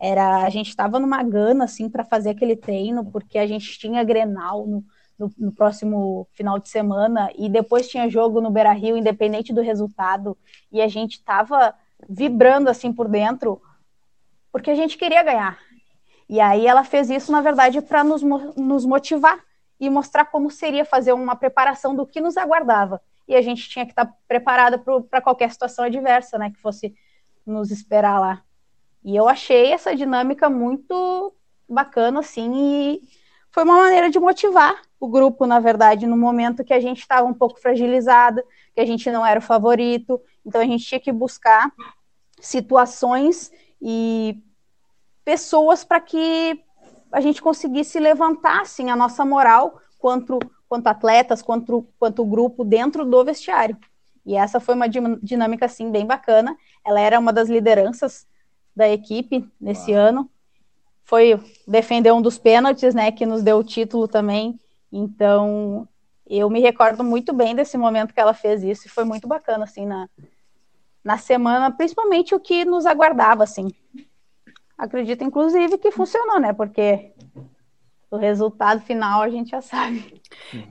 [0.00, 4.04] Era, a gente estava numa gana assim para fazer aquele treino, porque a gente tinha
[4.04, 4.84] Grenal no,
[5.18, 10.36] no, no, próximo final de semana e depois tinha jogo no Beira-Rio, independente do resultado,
[10.70, 11.74] e a gente estava
[12.08, 13.60] vibrando assim por dentro,
[14.52, 15.58] porque a gente queria ganhar.
[16.28, 19.38] E aí ela fez isso, na verdade, para nos, nos motivar
[19.78, 23.00] e mostrar como seria fazer uma preparação do que nos aguardava.
[23.28, 26.94] E a gente tinha que estar preparada para qualquer situação adversa, né, que fosse
[27.44, 28.42] nos esperar lá.
[29.04, 31.32] E eu achei essa dinâmica muito
[31.68, 33.02] bacana, assim, e
[33.50, 37.26] foi uma maneira de motivar o grupo, na verdade, no momento que a gente estava
[37.26, 38.42] um pouco fragilizado,
[38.74, 41.72] que a gente não era o favorito, então a gente tinha que buscar
[42.40, 44.42] situações e
[45.24, 46.60] pessoas para que
[47.12, 53.04] a gente conseguisse levantar assim, a nossa moral quanto, quanto atletas, quanto, quanto grupo dentro
[53.04, 53.76] do vestiário.
[54.24, 56.56] E essa foi uma dinâmica assim bem bacana.
[56.84, 58.26] Ela era uma das lideranças
[58.74, 60.00] da equipe nesse Uau.
[60.00, 60.30] ano.
[61.04, 64.58] Foi defender um dos pênaltis, né, que nos deu o título também.
[64.96, 65.86] Então,
[66.26, 69.64] eu me recordo muito bem desse momento que ela fez isso e foi muito bacana
[69.64, 70.08] assim na
[71.04, 73.68] na semana, principalmente o que nos aguardava assim.
[74.76, 76.52] Acredito, inclusive, que funcionou, né?
[76.52, 77.12] Porque
[78.10, 80.20] o resultado final a gente já sabe.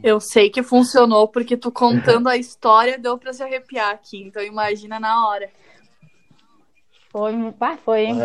[0.04, 4.24] Eu sei que funcionou, porque tu contando a história deu pra se arrepiar aqui.
[4.24, 5.50] Então imagina na hora.
[7.10, 8.18] Foi, pá, foi, hein?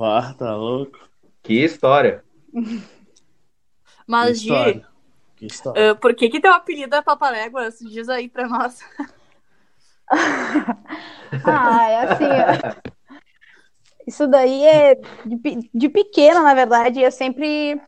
[0.00, 1.00] Ah, tá louco.
[1.42, 2.22] Que história.
[4.06, 4.84] Mas, Gi,
[5.42, 7.78] uh, por que que teu apelido é Papaléguas?
[7.78, 8.80] Diz aí pra nós.
[11.44, 12.92] ah, é assim, ó.
[14.06, 17.80] Isso daí é de, de pequena, na verdade, eu sempre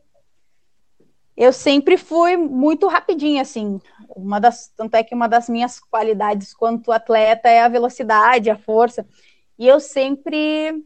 [1.35, 3.81] eu sempre fui muito rapidinha, assim.
[4.15, 8.57] Uma das, tanto é que uma das minhas qualidades quanto atleta é a velocidade, a
[8.57, 9.07] força.
[9.57, 10.85] E eu sempre,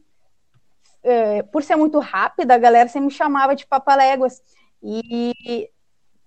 [1.03, 4.41] é, por ser muito rápida, a galera sempre me chamava de papaléguas.
[4.81, 5.69] E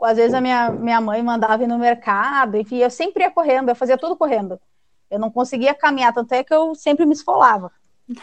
[0.05, 3.69] às vezes a minha, minha mãe mandava ir no mercado, enfim, eu sempre ia correndo,
[3.69, 4.61] eu fazia tudo correndo.
[5.11, 7.71] Eu não conseguia caminhar, tanto é que eu sempre me esfolava,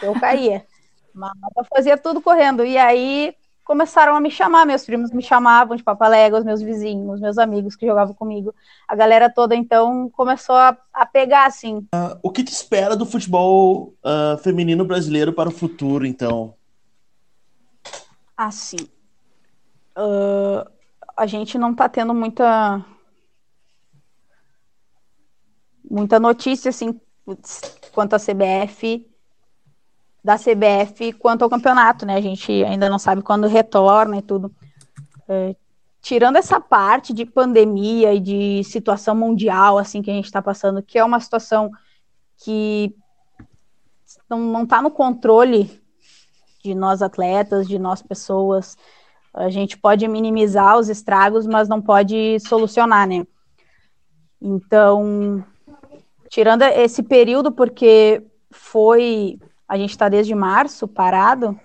[0.02, 0.66] eu caía.
[1.14, 2.66] Mas eu fazia tudo correndo.
[2.66, 3.34] E aí
[3.66, 7.88] começaram a me chamar, meus primos me chamavam de papaléguas, meus vizinhos, meus amigos que
[7.88, 8.54] jogavam comigo,
[8.88, 11.78] a galera toda então começou a, a pegar assim.
[11.78, 16.54] Uh, o que te espera do futebol uh, feminino brasileiro para o futuro, então?
[18.38, 18.88] Assim,
[19.98, 20.70] uh,
[21.16, 22.84] a gente não tá tendo muita
[25.90, 27.00] muita notícia assim
[27.94, 29.08] quanto à CBF
[30.24, 32.16] da CBF quanto ao campeonato, né?
[32.16, 34.52] A gente ainda não sabe quando retorna e tudo.
[35.30, 35.56] É,
[36.02, 40.82] tirando essa parte de pandemia e de situação mundial, assim, que a gente está passando,
[40.82, 41.72] que é uma situação
[42.38, 42.96] que
[44.28, 45.82] não está no controle
[46.64, 48.76] de nós atletas, de nós pessoas.
[49.36, 53.28] A gente pode minimizar os estragos, mas não pode solucionar, né?
[54.42, 55.44] Então,
[56.30, 61.60] tirando esse período, porque foi a gente está desde março parado.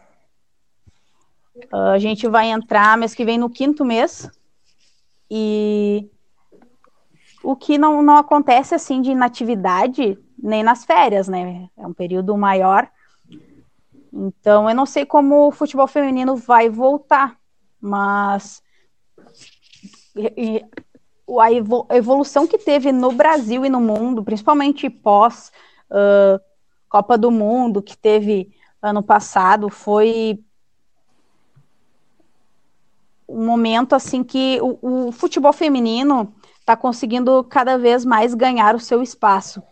[1.73, 4.31] Uh, a gente vai entrar mês que vem no quinto mês.
[5.31, 6.09] E
[7.43, 11.69] o que não, não acontece assim de inatividade nem nas férias, né?
[11.77, 12.91] É um período maior.
[14.13, 17.39] Então, eu não sei como o futebol feminino vai voltar,
[17.81, 18.63] mas
[21.41, 25.53] a evolução que teve no Brasil e no mundo, principalmente pós
[25.91, 26.41] uh,
[26.89, 30.41] Copa do Mundo que teve ano passado foi
[33.29, 38.81] um momento assim que o, o futebol feminino está conseguindo cada vez mais ganhar o
[38.81, 39.63] seu espaço.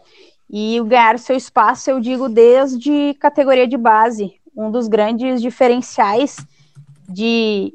[0.51, 6.37] E ganhar o seu espaço, eu digo desde categoria de base, um dos grandes diferenciais
[7.09, 7.73] de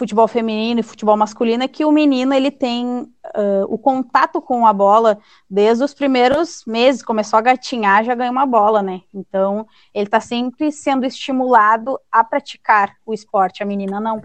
[0.00, 4.66] futebol feminino e futebol masculino é que o menino ele tem uh, o contato com
[4.66, 9.02] a bola desde os primeiros meses, começou a gatinhar, já ganha uma bola, né?
[9.12, 14.22] Então ele está sempre sendo estimulado a praticar o esporte, a menina não.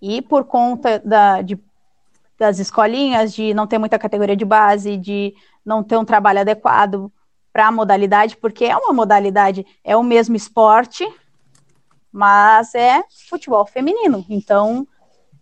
[0.00, 1.58] E por conta da, de,
[2.38, 5.32] das escolinhas, de não ter muita categoria de base, de
[5.64, 7.10] não ter um trabalho adequado
[7.50, 11.02] para a modalidade, porque é uma modalidade, é o mesmo esporte,
[12.12, 14.24] mas é futebol feminino.
[14.28, 14.86] Então,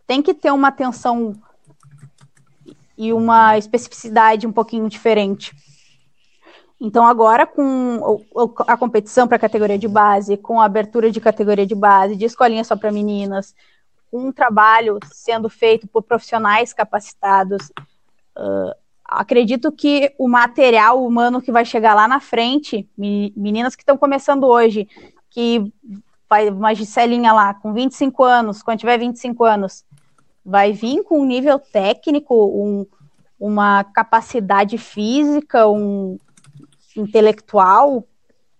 [0.06, 1.34] tem que ter uma atenção
[2.96, 5.52] e uma especificidade um pouquinho diferente.
[6.80, 8.22] Então, agora, com
[8.66, 12.24] a competição para a categoria de base, com a abertura de categoria de base, de
[12.24, 13.54] escolinha só para meninas,
[14.12, 17.70] um trabalho sendo feito por profissionais capacitados,
[18.36, 23.96] uh, acredito que o material humano que vai chegar lá na frente, meninas que estão
[23.96, 24.88] começando hoje,
[25.28, 25.72] que
[26.30, 29.84] vai uma Giselinha lá com 25 anos, quando tiver 25 anos,
[30.46, 32.86] vai vir com um nível técnico, um,
[33.38, 36.16] uma capacidade física, um
[36.96, 38.04] intelectual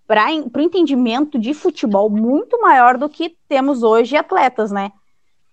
[0.05, 4.91] para o entendimento de futebol muito maior do que temos hoje atletas, né?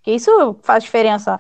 [0.03, 1.39] Que isso faz diferença.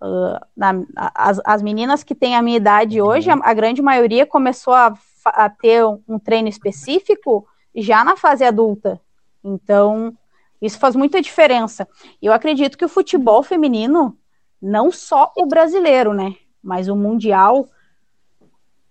[0.00, 0.72] Uh, na,
[1.14, 3.08] as, as, meninas que têm a minha idade uhum.
[3.08, 4.94] hoje, a, a grande maioria começou a,
[5.26, 9.00] a, ter um treino específico já na fase adulta.
[9.44, 10.16] Então,
[10.60, 11.88] isso faz muita diferença.
[12.20, 14.16] Eu acredito que o futebol feminino,
[14.60, 16.34] não só o brasileiro, né?
[16.62, 17.68] Mas o mundial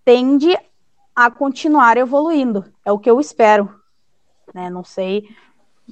[0.04, 0.58] tende
[1.16, 2.66] a continuar evoluindo.
[2.84, 3.80] É o que eu espero.
[4.54, 4.70] Né?
[4.70, 5.30] Não sei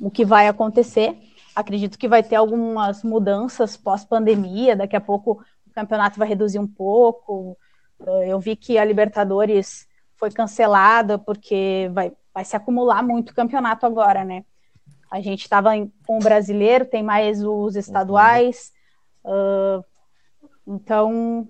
[0.02, 1.18] o que vai acontecer.
[1.56, 4.76] Acredito que vai ter algumas mudanças pós-pandemia.
[4.76, 7.58] Daqui a pouco o campeonato vai reduzir um pouco.
[8.06, 13.86] Eh, eu vi que a Libertadores foi cancelada porque vai, vai se acumular muito campeonato
[13.86, 14.44] agora, né?
[15.10, 15.72] A gente estava
[16.06, 18.74] com o brasileiro, tem mais os estaduais.
[19.24, 19.84] Uh,
[20.68, 21.48] então,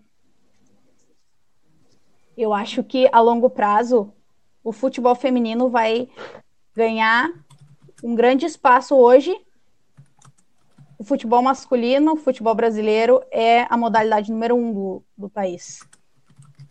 [2.38, 4.14] eu acho que a longo prazo
[4.64, 6.08] o futebol feminino vai
[6.76, 7.32] ganhar
[8.04, 9.36] um grande espaço hoje.
[11.00, 15.80] O futebol masculino, o futebol brasileiro é a modalidade número um do, do país.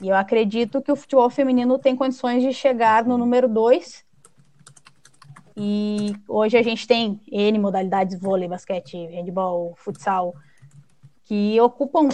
[0.00, 4.04] E eu acredito que o futebol feminino tem condições de chegar no número dois.
[5.56, 10.34] E hoje a gente tem N modalidades, vôlei, basquete, handball, futsal,
[11.24, 12.08] que ocupam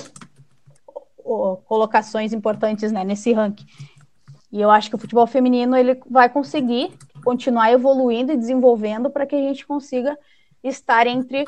[1.65, 3.67] colocações importantes né, nesse ranking.
[4.51, 6.93] E eu acho que o futebol feminino ele vai conseguir
[7.25, 10.17] continuar evoluindo e desenvolvendo para que a gente consiga
[10.63, 11.45] estar entre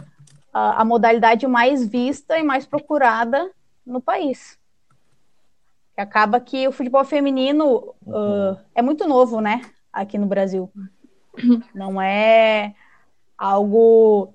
[0.52, 3.50] a, a modalidade mais vista e mais procurada
[3.86, 4.58] no país.
[5.96, 8.52] Acaba que o futebol feminino uhum.
[8.52, 9.62] uh, é muito novo, né?
[9.92, 10.70] Aqui no Brasil.
[11.74, 12.74] Não é
[13.36, 14.34] algo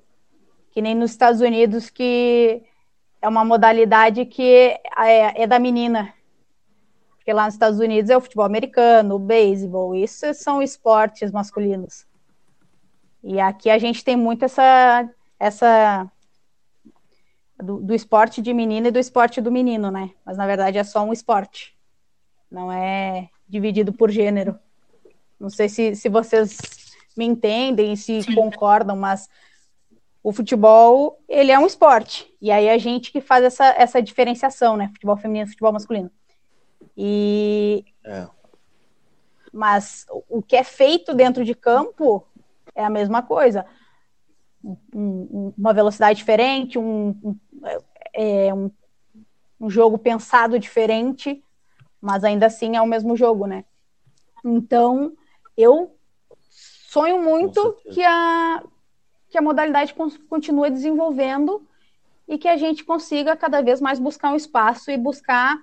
[0.71, 2.63] que nem nos Estados Unidos que
[3.21, 6.13] é uma modalidade que é, é da menina.
[7.17, 12.07] Porque lá nos Estados Unidos é o futebol americano, o beisebol, isso são esportes masculinos.
[13.23, 16.09] E aqui a gente tem muito essa essa
[17.61, 20.11] do, do, esporte de menina e do esporte do menino, né?
[20.25, 21.75] Mas na verdade é só um esporte.
[22.49, 24.57] Não é dividido por gênero.
[25.39, 26.57] Não sei se, se vocês
[27.19, 28.33] me entendem, se Sim.
[28.33, 29.29] concordam, mas
[30.23, 32.33] o futebol, ele é um esporte.
[32.41, 34.87] E aí a gente que faz essa, essa diferenciação, né?
[34.93, 36.09] Futebol feminino e futebol masculino.
[36.95, 37.83] E...
[38.05, 38.25] É.
[39.51, 42.25] Mas o que é feito dentro de campo
[42.73, 43.65] é a mesma coisa.
[44.93, 47.35] Um, uma velocidade diferente, um, um,
[48.13, 48.71] é, um,
[49.59, 51.43] um jogo pensado diferente,
[51.99, 53.65] mas ainda assim é o mesmo jogo, né?
[54.45, 55.13] Então,
[55.57, 55.98] eu
[56.89, 58.63] sonho muito que a,
[59.29, 59.93] que a modalidade
[60.27, 61.63] continue desenvolvendo
[62.27, 65.55] e que a gente consiga cada vez mais buscar um espaço e buscar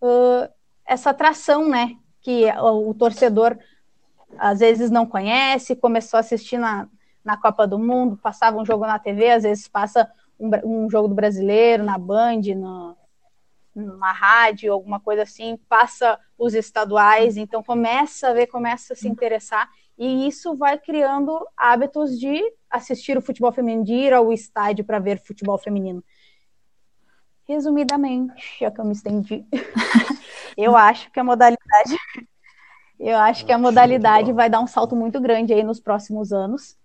[0.00, 0.52] uh,
[0.84, 1.96] essa atração, né?
[2.20, 3.56] Que o, torcedor
[4.36, 6.88] às vezes não conhece, começou a assistir na,
[7.24, 11.06] na Copa do Mundo, passava um jogo na TV, às vezes passa um, um jogo
[11.06, 12.96] do brasileiro na Band, no,
[13.72, 19.08] numa rádio, alguma coisa assim, passa os estaduais, então começa a ver, começa a se
[19.08, 22.40] interessar e isso vai criando hábitos de
[22.70, 26.02] assistir o futebol feminino, de ir ao estádio para ver futebol feminino.
[27.46, 29.44] Resumidamente, já que eu me estendi,
[30.56, 31.96] eu acho que a modalidade,
[32.98, 36.78] eu acho que a modalidade vai dar um salto muito grande aí nos próximos anos,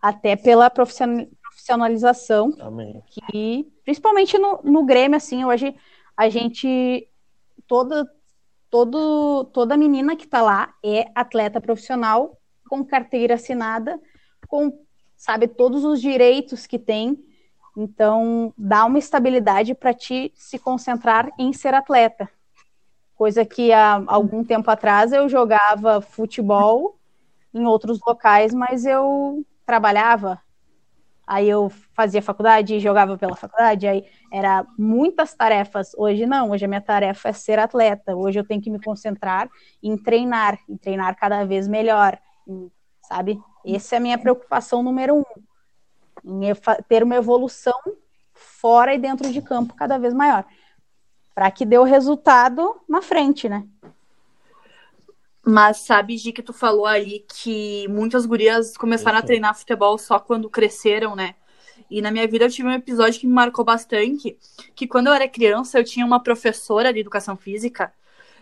[0.00, 3.02] até pela profissionalização, Amém.
[3.06, 5.76] que principalmente no, no Grêmio, assim, hoje
[6.16, 7.08] a gente
[7.66, 8.08] toda
[8.70, 12.38] todo, toda menina que está lá é atleta profissional,
[12.68, 14.00] com carteira assinada,
[14.48, 14.72] com,
[15.16, 17.18] sabe, todos os direitos que tem.
[17.76, 22.28] Então, dá uma estabilidade para ti se concentrar em ser atleta.
[23.14, 26.98] Coisa que há algum tempo atrás eu jogava futebol
[27.52, 30.40] em outros locais, mas eu trabalhava,
[31.26, 35.92] aí eu fazia faculdade, jogava pela faculdade, aí era muitas tarefas.
[35.96, 38.14] Hoje não, hoje a minha tarefa é ser atleta.
[38.14, 39.50] Hoje eu tenho que me concentrar
[39.82, 42.16] em treinar, em treinar cada vez melhor,
[43.02, 43.40] sabe?
[43.64, 46.52] Essa é a minha preocupação número um, em
[46.88, 47.74] ter uma evolução
[48.32, 50.44] fora e dentro de campo cada vez maior,
[51.34, 53.66] para que dê o resultado na frente, né?
[55.48, 60.18] Mas sabe, Gi, que tu falou ali que muitas gurias começaram a treinar futebol só
[60.18, 61.36] quando cresceram, né?
[61.90, 64.36] E na minha vida eu tive um episódio que me marcou bastante,
[64.74, 67.94] que quando eu era criança eu tinha uma professora de educação física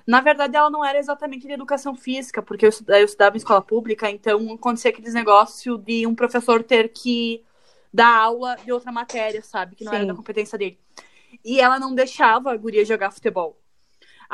[0.07, 3.63] Na verdade, ela não era exatamente de educação física, porque eu, eu estudava em escola
[3.63, 7.45] pública, então acontecia aqueles negócios de um professor ter que
[7.93, 9.77] dar aula de outra matéria, sabe?
[9.77, 9.97] Que não Sim.
[9.99, 10.79] era da competência dele.
[11.45, 13.59] E ela não deixava a guria jogar futebol.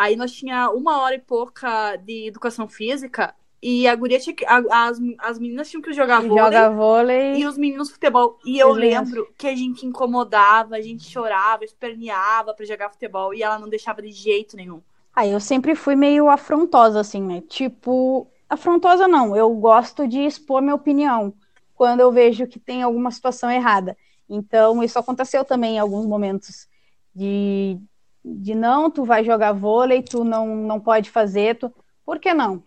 [0.00, 4.46] Aí nós tinha uma hora e pouca de educação física e a guria tinha que,
[4.46, 8.38] a, as, as meninas tinham que jogar vôlei, Joga vôlei e os meninos futebol.
[8.42, 13.42] E eu lembro que a gente incomodava, a gente chorava, esperneava para jogar futebol e
[13.42, 14.80] ela não deixava de jeito nenhum.
[15.14, 17.42] Ah, eu sempre fui meio afrontosa, assim, né?
[17.42, 21.34] Tipo, afrontosa não, eu gosto de expor minha opinião
[21.74, 23.94] quando eu vejo que tem alguma situação errada.
[24.26, 26.66] Então, isso aconteceu também em alguns momentos
[27.14, 27.78] de,
[28.24, 31.72] de não, tu vai jogar vôlei, tu não, não pode fazer, tu...
[32.04, 32.62] por que não?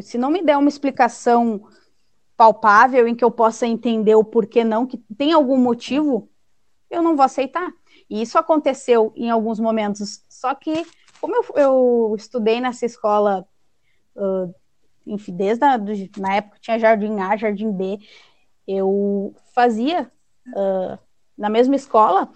[0.00, 1.68] Se não me der uma explicação
[2.36, 6.28] palpável em que eu possa entender o porquê não, que tem algum motivo,
[6.90, 7.72] eu não vou aceitar.
[8.08, 10.24] E isso aconteceu em alguns momentos.
[10.28, 10.84] Só que,
[11.20, 13.46] como eu, eu estudei nessa escola,
[14.16, 14.54] uh,
[15.06, 17.98] enfim, desde a, do, na época tinha Jardim A, Jardim B,
[18.66, 20.10] eu fazia
[20.48, 20.98] uh,
[21.38, 22.30] na mesma escola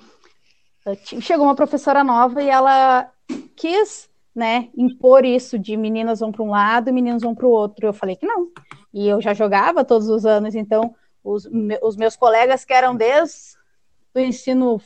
[1.20, 3.11] chegou uma professora nova e ela
[3.57, 7.51] quis, né, impor isso de meninas vão para um lado e meninos vão para o
[7.51, 7.87] outro.
[7.87, 8.49] Eu falei que não.
[8.93, 11.49] E eu já jogava todos os anos, então os,
[11.83, 13.57] os meus colegas que eram desde
[14.14, 14.81] o ensino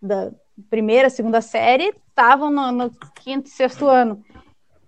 [0.00, 0.30] da
[0.70, 2.90] primeira, segunda série estavam no, no
[3.22, 4.22] quinto e sexto ano.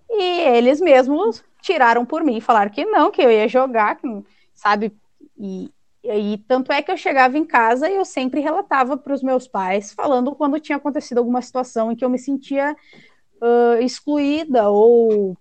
[0.09, 4.07] E eles mesmos tiraram por mim, falaram que não, que eu ia jogar, que,
[4.55, 4.97] sabe?
[5.37, 5.71] E,
[6.17, 9.47] e tanto é que eu chegava em casa e eu sempre relatava para os meus
[9.47, 12.75] pais, falando quando tinha acontecido alguma situação em que eu me sentia
[13.43, 15.37] uh, excluída ou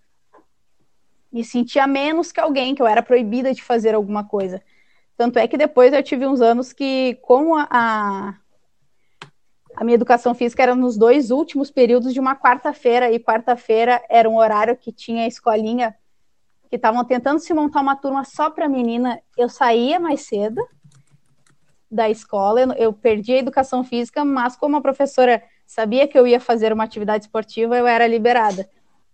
[1.32, 4.62] me sentia menos que alguém, que eu era proibida de fazer alguma coisa.
[5.16, 8.34] Tanto é que depois eu tive uns anos que, como a, a,
[9.76, 14.30] a minha educação física era nos dois últimos períodos de uma quarta-feira, e quarta-feira era
[14.30, 15.96] um horário que tinha escolinha
[16.70, 20.62] que estavam tentando se montar uma turma só para menina, eu saía mais cedo
[21.90, 26.28] da escola, eu, eu perdi a educação física, mas como a professora sabia que eu
[26.28, 28.70] ia fazer uma atividade esportiva, eu era liberada.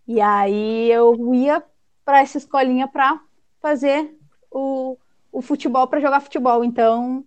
[0.08, 1.64] E aí eu ia
[2.04, 3.20] para essa escolinha para
[3.62, 4.16] fazer
[4.52, 4.98] o,
[5.32, 6.64] o futebol, para jogar futebol.
[6.64, 7.24] Então,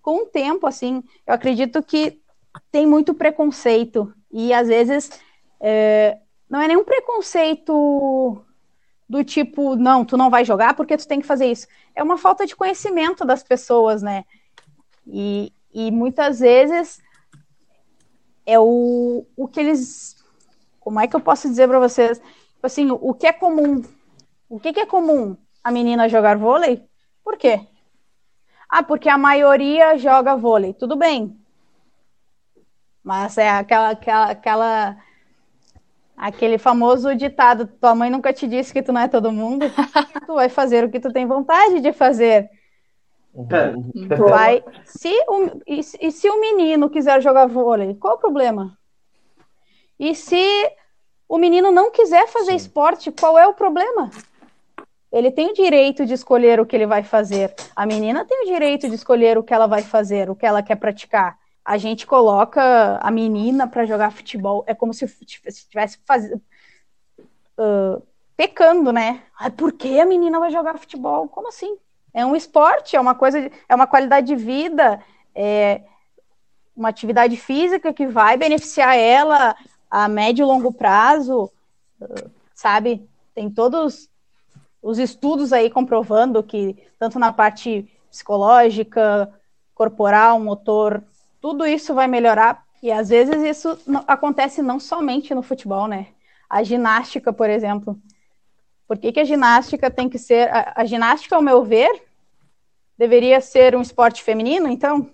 [0.00, 2.20] com o tempo, assim, eu acredito que
[2.70, 4.12] tem muito preconceito.
[4.30, 5.10] E às vezes
[5.60, 6.18] é,
[6.48, 8.44] não é nenhum preconceito
[9.10, 11.66] do tipo, não, tu não vai jogar porque tu tem que fazer isso.
[11.96, 14.24] É uma falta de conhecimento das pessoas, né?
[15.04, 17.02] E, e muitas vezes
[18.46, 20.24] é o, o que eles.
[20.78, 22.18] Como é que eu posso dizer para vocês?
[22.18, 23.82] Tipo assim, o que é comum?
[24.48, 25.36] O que, que é comum?
[25.64, 26.88] A menina jogar vôlei?
[27.24, 27.66] Por quê?
[28.68, 30.72] Ah, porque a maioria joga vôlei.
[30.72, 31.36] Tudo bem.
[33.02, 34.96] Mas é aquela, aquela, aquela
[36.20, 39.64] Aquele famoso ditado: tua mãe nunca te disse que tu não é todo mundo.
[40.26, 42.50] tu vai fazer o que tu tem vontade de fazer.
[43.32, 43.90] Uhum.
[44.06, 44.62] Tu vai.
[44.84, 48.76] Se o, e, e se o menino quiser jogar vôlei, qual o problema?
[49.98, 50.70] E se
[51.26, 52.56] o menino não quiser fazer Sim.
[52.56, 54.10] esporte, qual é o problema?
[55.10, 57.54] Ele tem o direito de escolher o que ele vai fazer.
[57.74, 60.62] A menina tem o direito de escolher o que ela vai fazer, o que ela
[60.62, 61.39] quer praticar
[61.70, 66.42] a gente coloca a menina para jogar futebol, é como se estivesse fazendo.
[67.56, 68.02] Uh,
[68.36, 69.22] pecando, né?
[69.56, 71.28] por que a menina vai jogar futebol?
[71.28, 71.76] Como assim?
[72.12, 75.00] É um esporte, é uma coisa, de, é uma qualidade de vida,
[75.32, 75.82] é
[76.74, 79.54] uma atividade física que vai beneficiar ela
[79.88, 81.52] a médio e longo prazo,
[82.52, 83.08] sabe?
[83.32, 84.10] Tem todos
[84.82, 89.32] os estudos aí comprovando que tanto na parte psicológica,
[89.72, 91.04] corporal, motor,
[91.40, 92.64] tudo isso vai melhorar.
[92.82, 96.08] E às vezes isso acontece não somente no futebol, né?
[96.48, 97.98] A ginástica, por exemplo.
[98.86, 100.48] Por que, que a ginástica tem que ser.
[100.50, 102.02] A, a, ginástica, ao meu ver,
[102.98, 105.08] deveria ser um esporte feminino, então?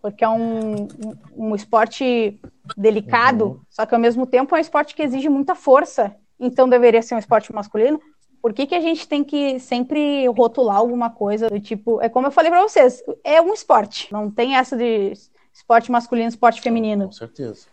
[0.00, 0.88] Porque é um, um,
[1.36, 2.38] um esporte
[2.76, 3.60] delicado, uhum.
[3.68, 7.14] só que ao mesmo tempo é um esporte que exige muita força, então deveria ser
[7.14, 8.00] um esporte masculino.
[8.40, 12.00] Por que, que a gente tem que sempre rotular alguma coisa do tipo.
[12.00, 14.12] É como eu falei para vocês, é um esporte.
[14.12, 15.12] Não tem essa de
[15.52, 17.06] esporte masculino, esporte feminino.
[17.06, 17.66] Com certeza.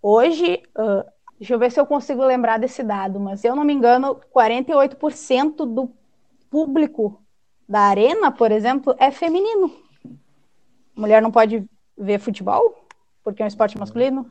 [0.00, 1.04] Hoje, uh,
[1.38, 4.20] deixa eu ver se eu consigo lembrar desse dado, mas se eu não me engano,
[4.34, 5.90] 48% do
[6.48, 7.20] público
[7.68, 9.74] da arena, por exemplo, é feminino.
[10.94, 11.64] Mulher não pode
[11.98, 12.86] ver futebol
[13.24, 14.30] porque é um esporte masculino.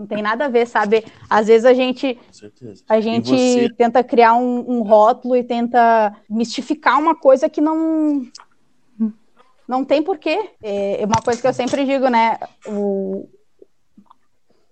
[0.00, 1.04] Não tem nada a ver, sabe?
[1.28, 2.18] Às vezes a gente
[2.88, 3.68] a gente você...
[3.76, 8.26] tenta criar um, um, rótulo e tenta mistificar uma coisa que não
[9.68, 10.52] não tem porquê.
[10.62, 12.38] É uma coisa que eu sempre digo, né?
[12.66, 13.28] O,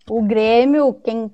[0.08, 1.30] o Grêmio, quem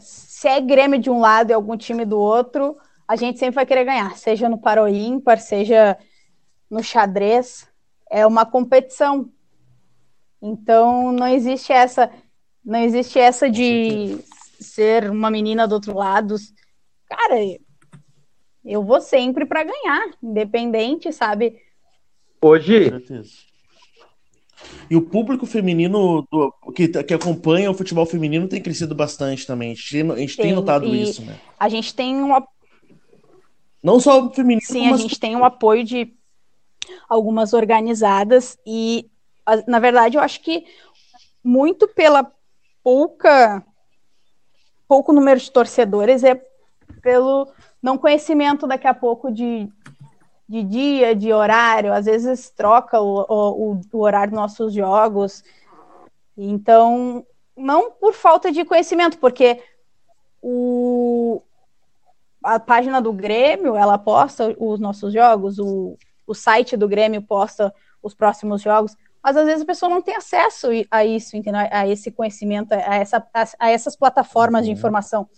[0.00, 2.76] se é Grêmio de um lado e algum time do outro,
[3.08, 5.98] a gente sempre vai querer ganhar, seja no paro ímpar, seja
[6.70, 7.66] no xadrez.
[8.08, 9.28] É uma competição.
[10.40, 12.08] Então não existe essa,
[12.66, 14.18] não existe essa de
[14.60, 16.34] ser uma menina do outro lado.
[17.08, 17.36] Cara,
[18.64, 21.62] eu vou sempre para ganhar, independente, sabe?
[22.42, 22.92] Hoje.
[24.90, 29.70] E o público feminino do, que, que acompanha o futebol feminino tem crescido bastante também.
[29.70, 31.38] A gente, a gente tem, tem, notado isso, né?
[31.58, 32.32] A gente tem um.
[33.80, 34.60] Não só o feminino.
[34.62, 36.12] Sim, a gente tem um apoio de
[37.08, 39.08] algumas organizadas e,
[39.68, 40.64] na verdade, eu acho que
[41.44, 42.32] muito pela
[42.86, 43.66] pouca
[44.86, 46.40] pouco número de torcedores é
[47.02, 47.48] pelo
[47.82, 49.68] não conhecimento daqui a pouco de,
[50.48, 55.42] de dia, de horário, às vezes troca o, o, o horário dos nossos jogos.
[56.38, 57.26] Então,
[57.56, 59.60] não por falta de conhecimento, porque
[60.40, 61.42] o,
[62.40, 67.74] a página do Grêmio, ela posta os nossos jogos, o, o site do Grêmio posta
[68.00, 68.96] os próximos jogos,
[69.26, 71.60] mas às vezes a pessoa não tem acesso a isso, entendeu?
[71.68, 75.28] a esse conhecimento, a, essa, a, a essas plataformas de informação.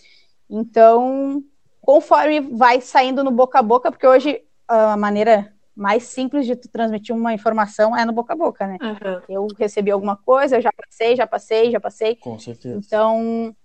[0.50, 1.42] Então,
[1.80, 6.68] conforme vai saindo no boca a boca, porque hoje a maneira mais simples de tu
[6.68, 8.76] transmitir uma informação é no boca a boca, né?
[8.78, 9.22] Uhum.
[9.26, 12.16] Eu recebi alguma coisa, eu já passei, já passei, já passei.
[12.16, 12.76] Com certeza.
[12.76, 13.56] Então,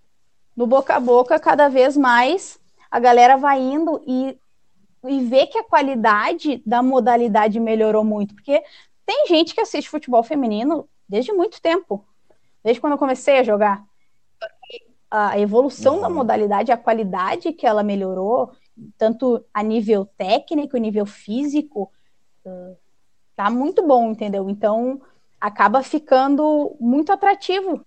[0.55, 2.57] no boca a boca, cada vez mais
[2.89, 4.37] a galera vai indo e,
[5.03, 8.33] e vê que a qualidade da modalidade melhorou muito.
[8.33, 8.63] Porque
[9.05, 12.05] tem gente que assiste futebol feminino desde muito tempo.
[12.63, 13.83] Desde quando eu comecei a jogar
[15.11, 16.01] a evolução uhum.
[16.01, 18.51] da modalidade, a qualidade que ela melhorou,
[18.97, 21.91] tanto a nível técnico, nível físico,
[22.45, 22.75] uh,
[23.35, 24.49] tá muito bom, entendeu?
[24.49, 25.01] Então
[25.39, 27.85] acaba ficando muito atrativo.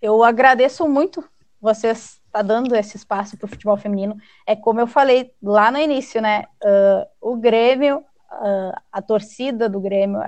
[0.00, 1.22] Eu agradeço muito
[1.60, 4.16] vocês tá dando esse espaço para o futebol feminino.
[4.46, 6.44] É como eu falei lá no início, né?
[6.62, 8.04] Uh, o Grêmio,
[8.38, 10.20] uh, a torcida do Grêmio,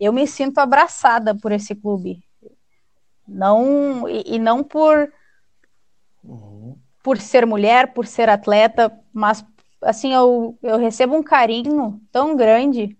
[0.00, 2.22] eu me sinto abraçada por esse clube
[3.26, 5.12] não e, e não por
[6.22, 6.76] uhum.
[7.02, 9.44] por ser mulher, por ser atleta, mas
[9.80, 12.96] assim eu, eu recebo um carinho tão grande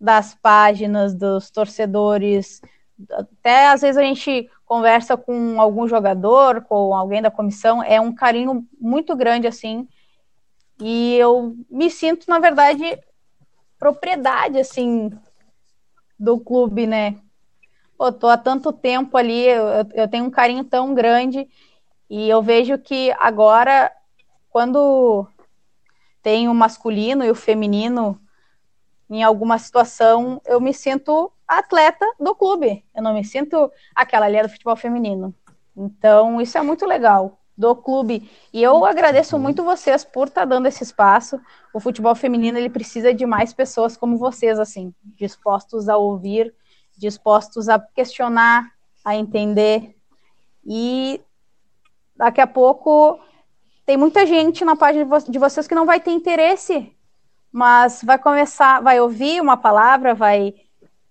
[0.00, 2.60] das páginas, dos torcedores,
[3.10, 8.14] até às vezes a gente conversa com algum jogador, com alguém da comissão, é um
[8.14, 9.86] carinho muito grande assim.
[10.80, 12.98] E eu me sinto, na verdade,
[13.82, 15.10] propriedade assim
[16.16, 17.20] do clube, né?
[17.98, 21.48] pô, tô há tanto tempo ali, eu, eu tenho um carinho tão grande
[22.08, 23.90] e eu vejo que agora,
[24.50, 25.26] quando
[26.22, 28.20] tem o masculino e o feminino
[29.10, 32.84] em alguma situação, eu me sinto atleta do clube.
[32.94, 35.34] Eu não me sinto aquela ali é do futebol feminino.
[35.76, 38.30] Então, isso é muito legal do clube.
[38.52, 41.40] E eu agradeço muito vocês por estar tá dando esse espaço.
[41.72, 46.54] O futebol feminino ele precisa de mais pessoas como vocês assim, dispostos a ouvir
[47.02, 48.70] dispostos a questionar,
[49.04, 49.96] a entender.
[50.64, 51.20] E
[52.16, 53.18] daqui a pouco
[53.84, 56.94] tem muita gente na página de vocês que não vai ter interesse,
[57.50, 60.54] mas vai começar, vai ouvir uma palavra, vai,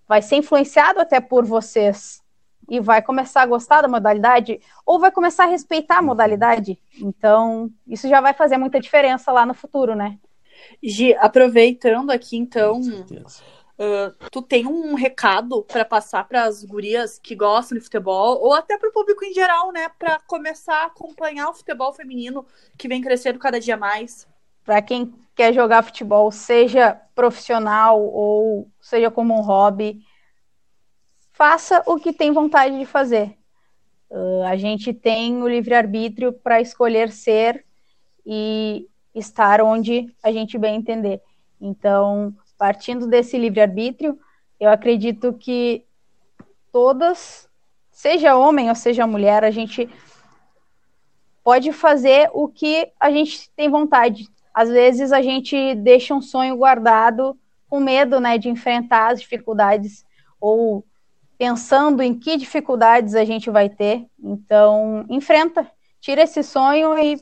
[0.07, 2.20] vai ser influenciado até por vocês
[2.69, 6.79] e vai começar a gostar da modalidade ou vai começar a respeitar a modalidade.
[6.99, 10.17] Então, isso já vai fazer muita diferença lá no futuro, né?
[10.81, 12.81] Gi, aproveitando aqui, então,
[13.81, 18.53] Uh, tu tem um recado para passar para as gurias que gostam de futebol ou
[18.53, 22.45] até para o público em geral, né, para começar a acompanhar o futebol feminino
[22.77, 24.27] que vem crescendo cada dia mais?
[24.63, 30.05] Para quem quer jogar futebol, seja profissional ou seja como um hobby,
[31.31, 33.37] faça o que tem vontade de fazer.
[34.09, 37.65] Uh, a gente tem o livre arbítrio para escolher ser
[38.25, 41.21] e estar onde a gente bem entender.
[41.59, 44.19] Então, partindo desse livre-arbítrio,
[44.59, 45.85] eu acredito que
[46.71, 47.47] todas,
[47.91, 49.89] seja homem ou seja mulher, a gente
[51.43, 54.27] pode fazer o que a gente tem vontade.
[54.53, 57.37] Às vezes a gente deixa um sonho guardado
[57.69, 60.05] com medo, né, de enfrentar as dificuldades
[60.39, 60.85] ou
[61.41, 64.05] pensando em que dificuldades a gente vai ter.
[64.23, 65.67] Então, enfrenta,
[65.99, 67.19] tira esse sonho e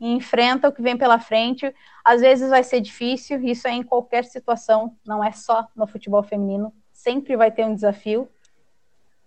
[0.00, 1.70] e enfrenta o que vem pela frente.
[2.02, 6.22] Às vezes vai ser difícil, isso é em qualquer situação, não é só no futebol
[6.22, 8.26] feminino, sempre vai ter um desafio.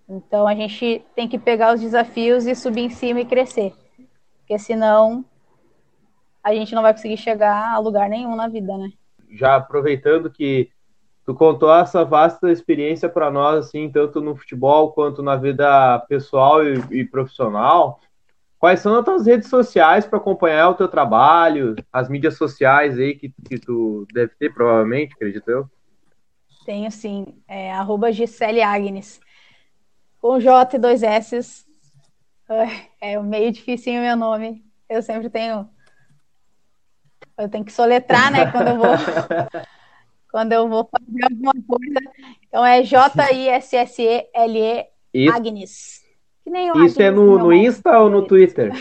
[0.09, 3.75] Então a gente tem que pegar os desafios e subir em cima e crescer,
[4.39, 5.23] porque senão
[6.43, 8.91] a gente não vai conseguir chegar a lugar nenhum na vida, né?
[9.29, 10.71] Já aproveitando que
[11.25, 16.63] tu contou essa vasta experiência para nós, assim, tanto no futebol quanto na vida pessoal
[16.63, 17.99] e, e profissional,
[18.59, 23.15] quais são as tuas redes sociais para acompanhar o teu trabalho, as mídias sociais aí
[23.15, 25.69] que, que tu deve ter, provavelmente, acredito eu?
[26.63, 29.19] Tenho sim, é arroba Gisele Agnes,
[30.21, 31.65] com J e dois S.
[33.01, 35.67] É meio difícil o meu nome, eu sempre tenho.
[37.37, 38.51] Eu tenho que soletrar, né?
[38.51, 38.87] Quando eu vou.
[40.35, 42.01] quando eu vou fazer alguma coisa.
[42.45, 44.09] Então é J-I-S-S-E-L-E
[45.29, 46.03] Agnes.
[46.43, 48.73] Que nem o Isso é no, no Insta ou no Twitter?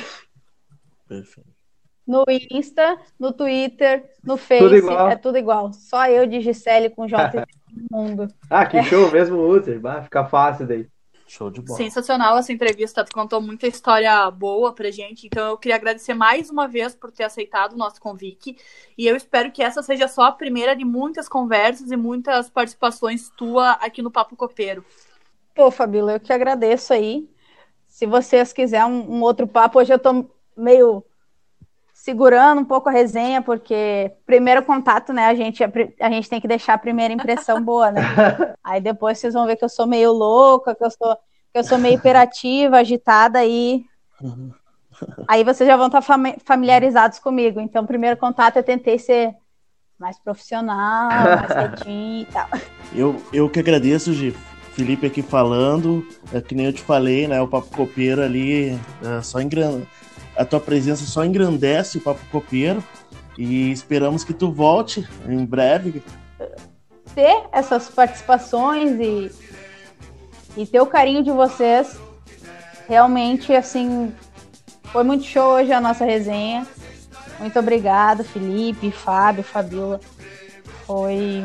[1.06, 1.48] Perfeito.
[2.04, 5.72] No Insta, no Twitter, no Face, tudo é tudo igual.
[5.72, 7.46] Só eu de Gisele com J
[7.88, 8.26] no mundo.
[8.50, 9.80] Ah, que show, mesmo user.
[9.80, 10.88] Vai ficar fácil daí.
[11.26, 11.76] Show de bola.
[11.76, 16.50] Sensacional essa entrevista, tu contou muita história boa pra gente, então eu queria agradecer mais
[16.50, 18.56] uma vez por ter aceitado o nosso convite,
[18.96, 23.30] e eu espero que essa seja só a primeira de muitas conversas e muitas participações
[23.30, 24.84] tua aqui no Papo Copeiro.
[25.54, 27.28] Pô, Fabíola, eu que agradeço aí.
[27.86, 31.04] Se vocês quiserem um, um outro papo, hoje eu tô meio
[32.04, 36.46] segurando um pouco a resenha, porque primeiro contato, né, a gente, a, gente tem que
[36.46, 38.02] deixar a primeira impressão boa, né?
[38.62, 41.16] Aí depois vocês vão ver que eu sou meio louca, que eu sou,
[41.50, 43.86] que eu sou meio hiperativa, agitada aí.
[45.26, 46.04] Aí vocês já vão estar
[46.44, 47.58] familiarizados comigo.
[47.58, 49.34] Então, primeiro contato eu tentei ser
[49.98, 52.48] mais profissional, mais quietinho e tal.
[52.94, 54.36] Eu, eu que agradeço, Gi.
[54.72, 57.40] Felipe aqui falando, é, que nem eu te falei, né?
[57.40, 59.86] O Papo Copeiro ali é, só engrandece
[60.36, 62.82] a tua presença só engrandece o Papo Copeiro
[63.38, 66.02] e esperamos que tu volte em breve.
[67.14, 69.30] Ter essas participações e,
[70.56, 71.96] e ter o carinho de vocês,
[72.88, 74.12] realmente, assim,
[74.84, 76.66] foi muito show hoje a nossa resenha.
[77.38, 80.00] Muito obrigada, Felipe, Fábio, Fabiola.
[80.86, 81.44] Foi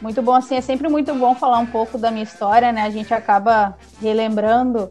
[0.00, 2.82] muito bom, assim, é sempre muito bom falar um pouco da minha história, né?
[2.82, 4.90] A gente acaba relembrando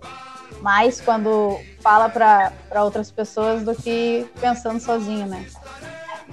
[0.61, 5.45] mais quando fala para outras pessoas do que pensando sozinho, né?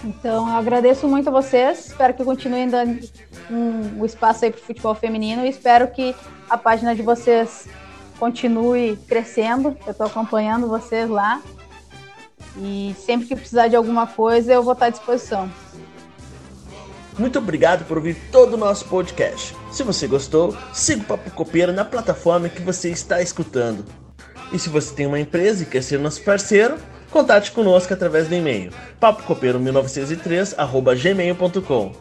[0.05, 3.01] Então, eu agradeço muito a vocês, espero que continuem dando
[3.51, 6.15] um, um espaço aí para o futebol feminino e espero que
[6.49, 7.67] a página de vocês
[8.19, 9.77] continue crescendo.
[9.85, 11.43] Eu estou acompanhando vocês lá
[12.57, 15.51] e sempre que precisar de alguma coisa, eu vou estar à disposição.
[17.19, 19.55] Muito obrigado por ouvir todo o nosso podcast.
[19.73, 23.85] Se você gostou, siga o Papo Copeira na plataforma que você está escutando.
[24.53, 26.77] E se você tem uma empresa e quer ser nosso parceiro,
[27.11, 31.93] contate conosco através do e-mail papocopeiro1903@gmail.com.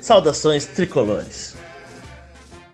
[0.00, 1.57] Saudações tricolores.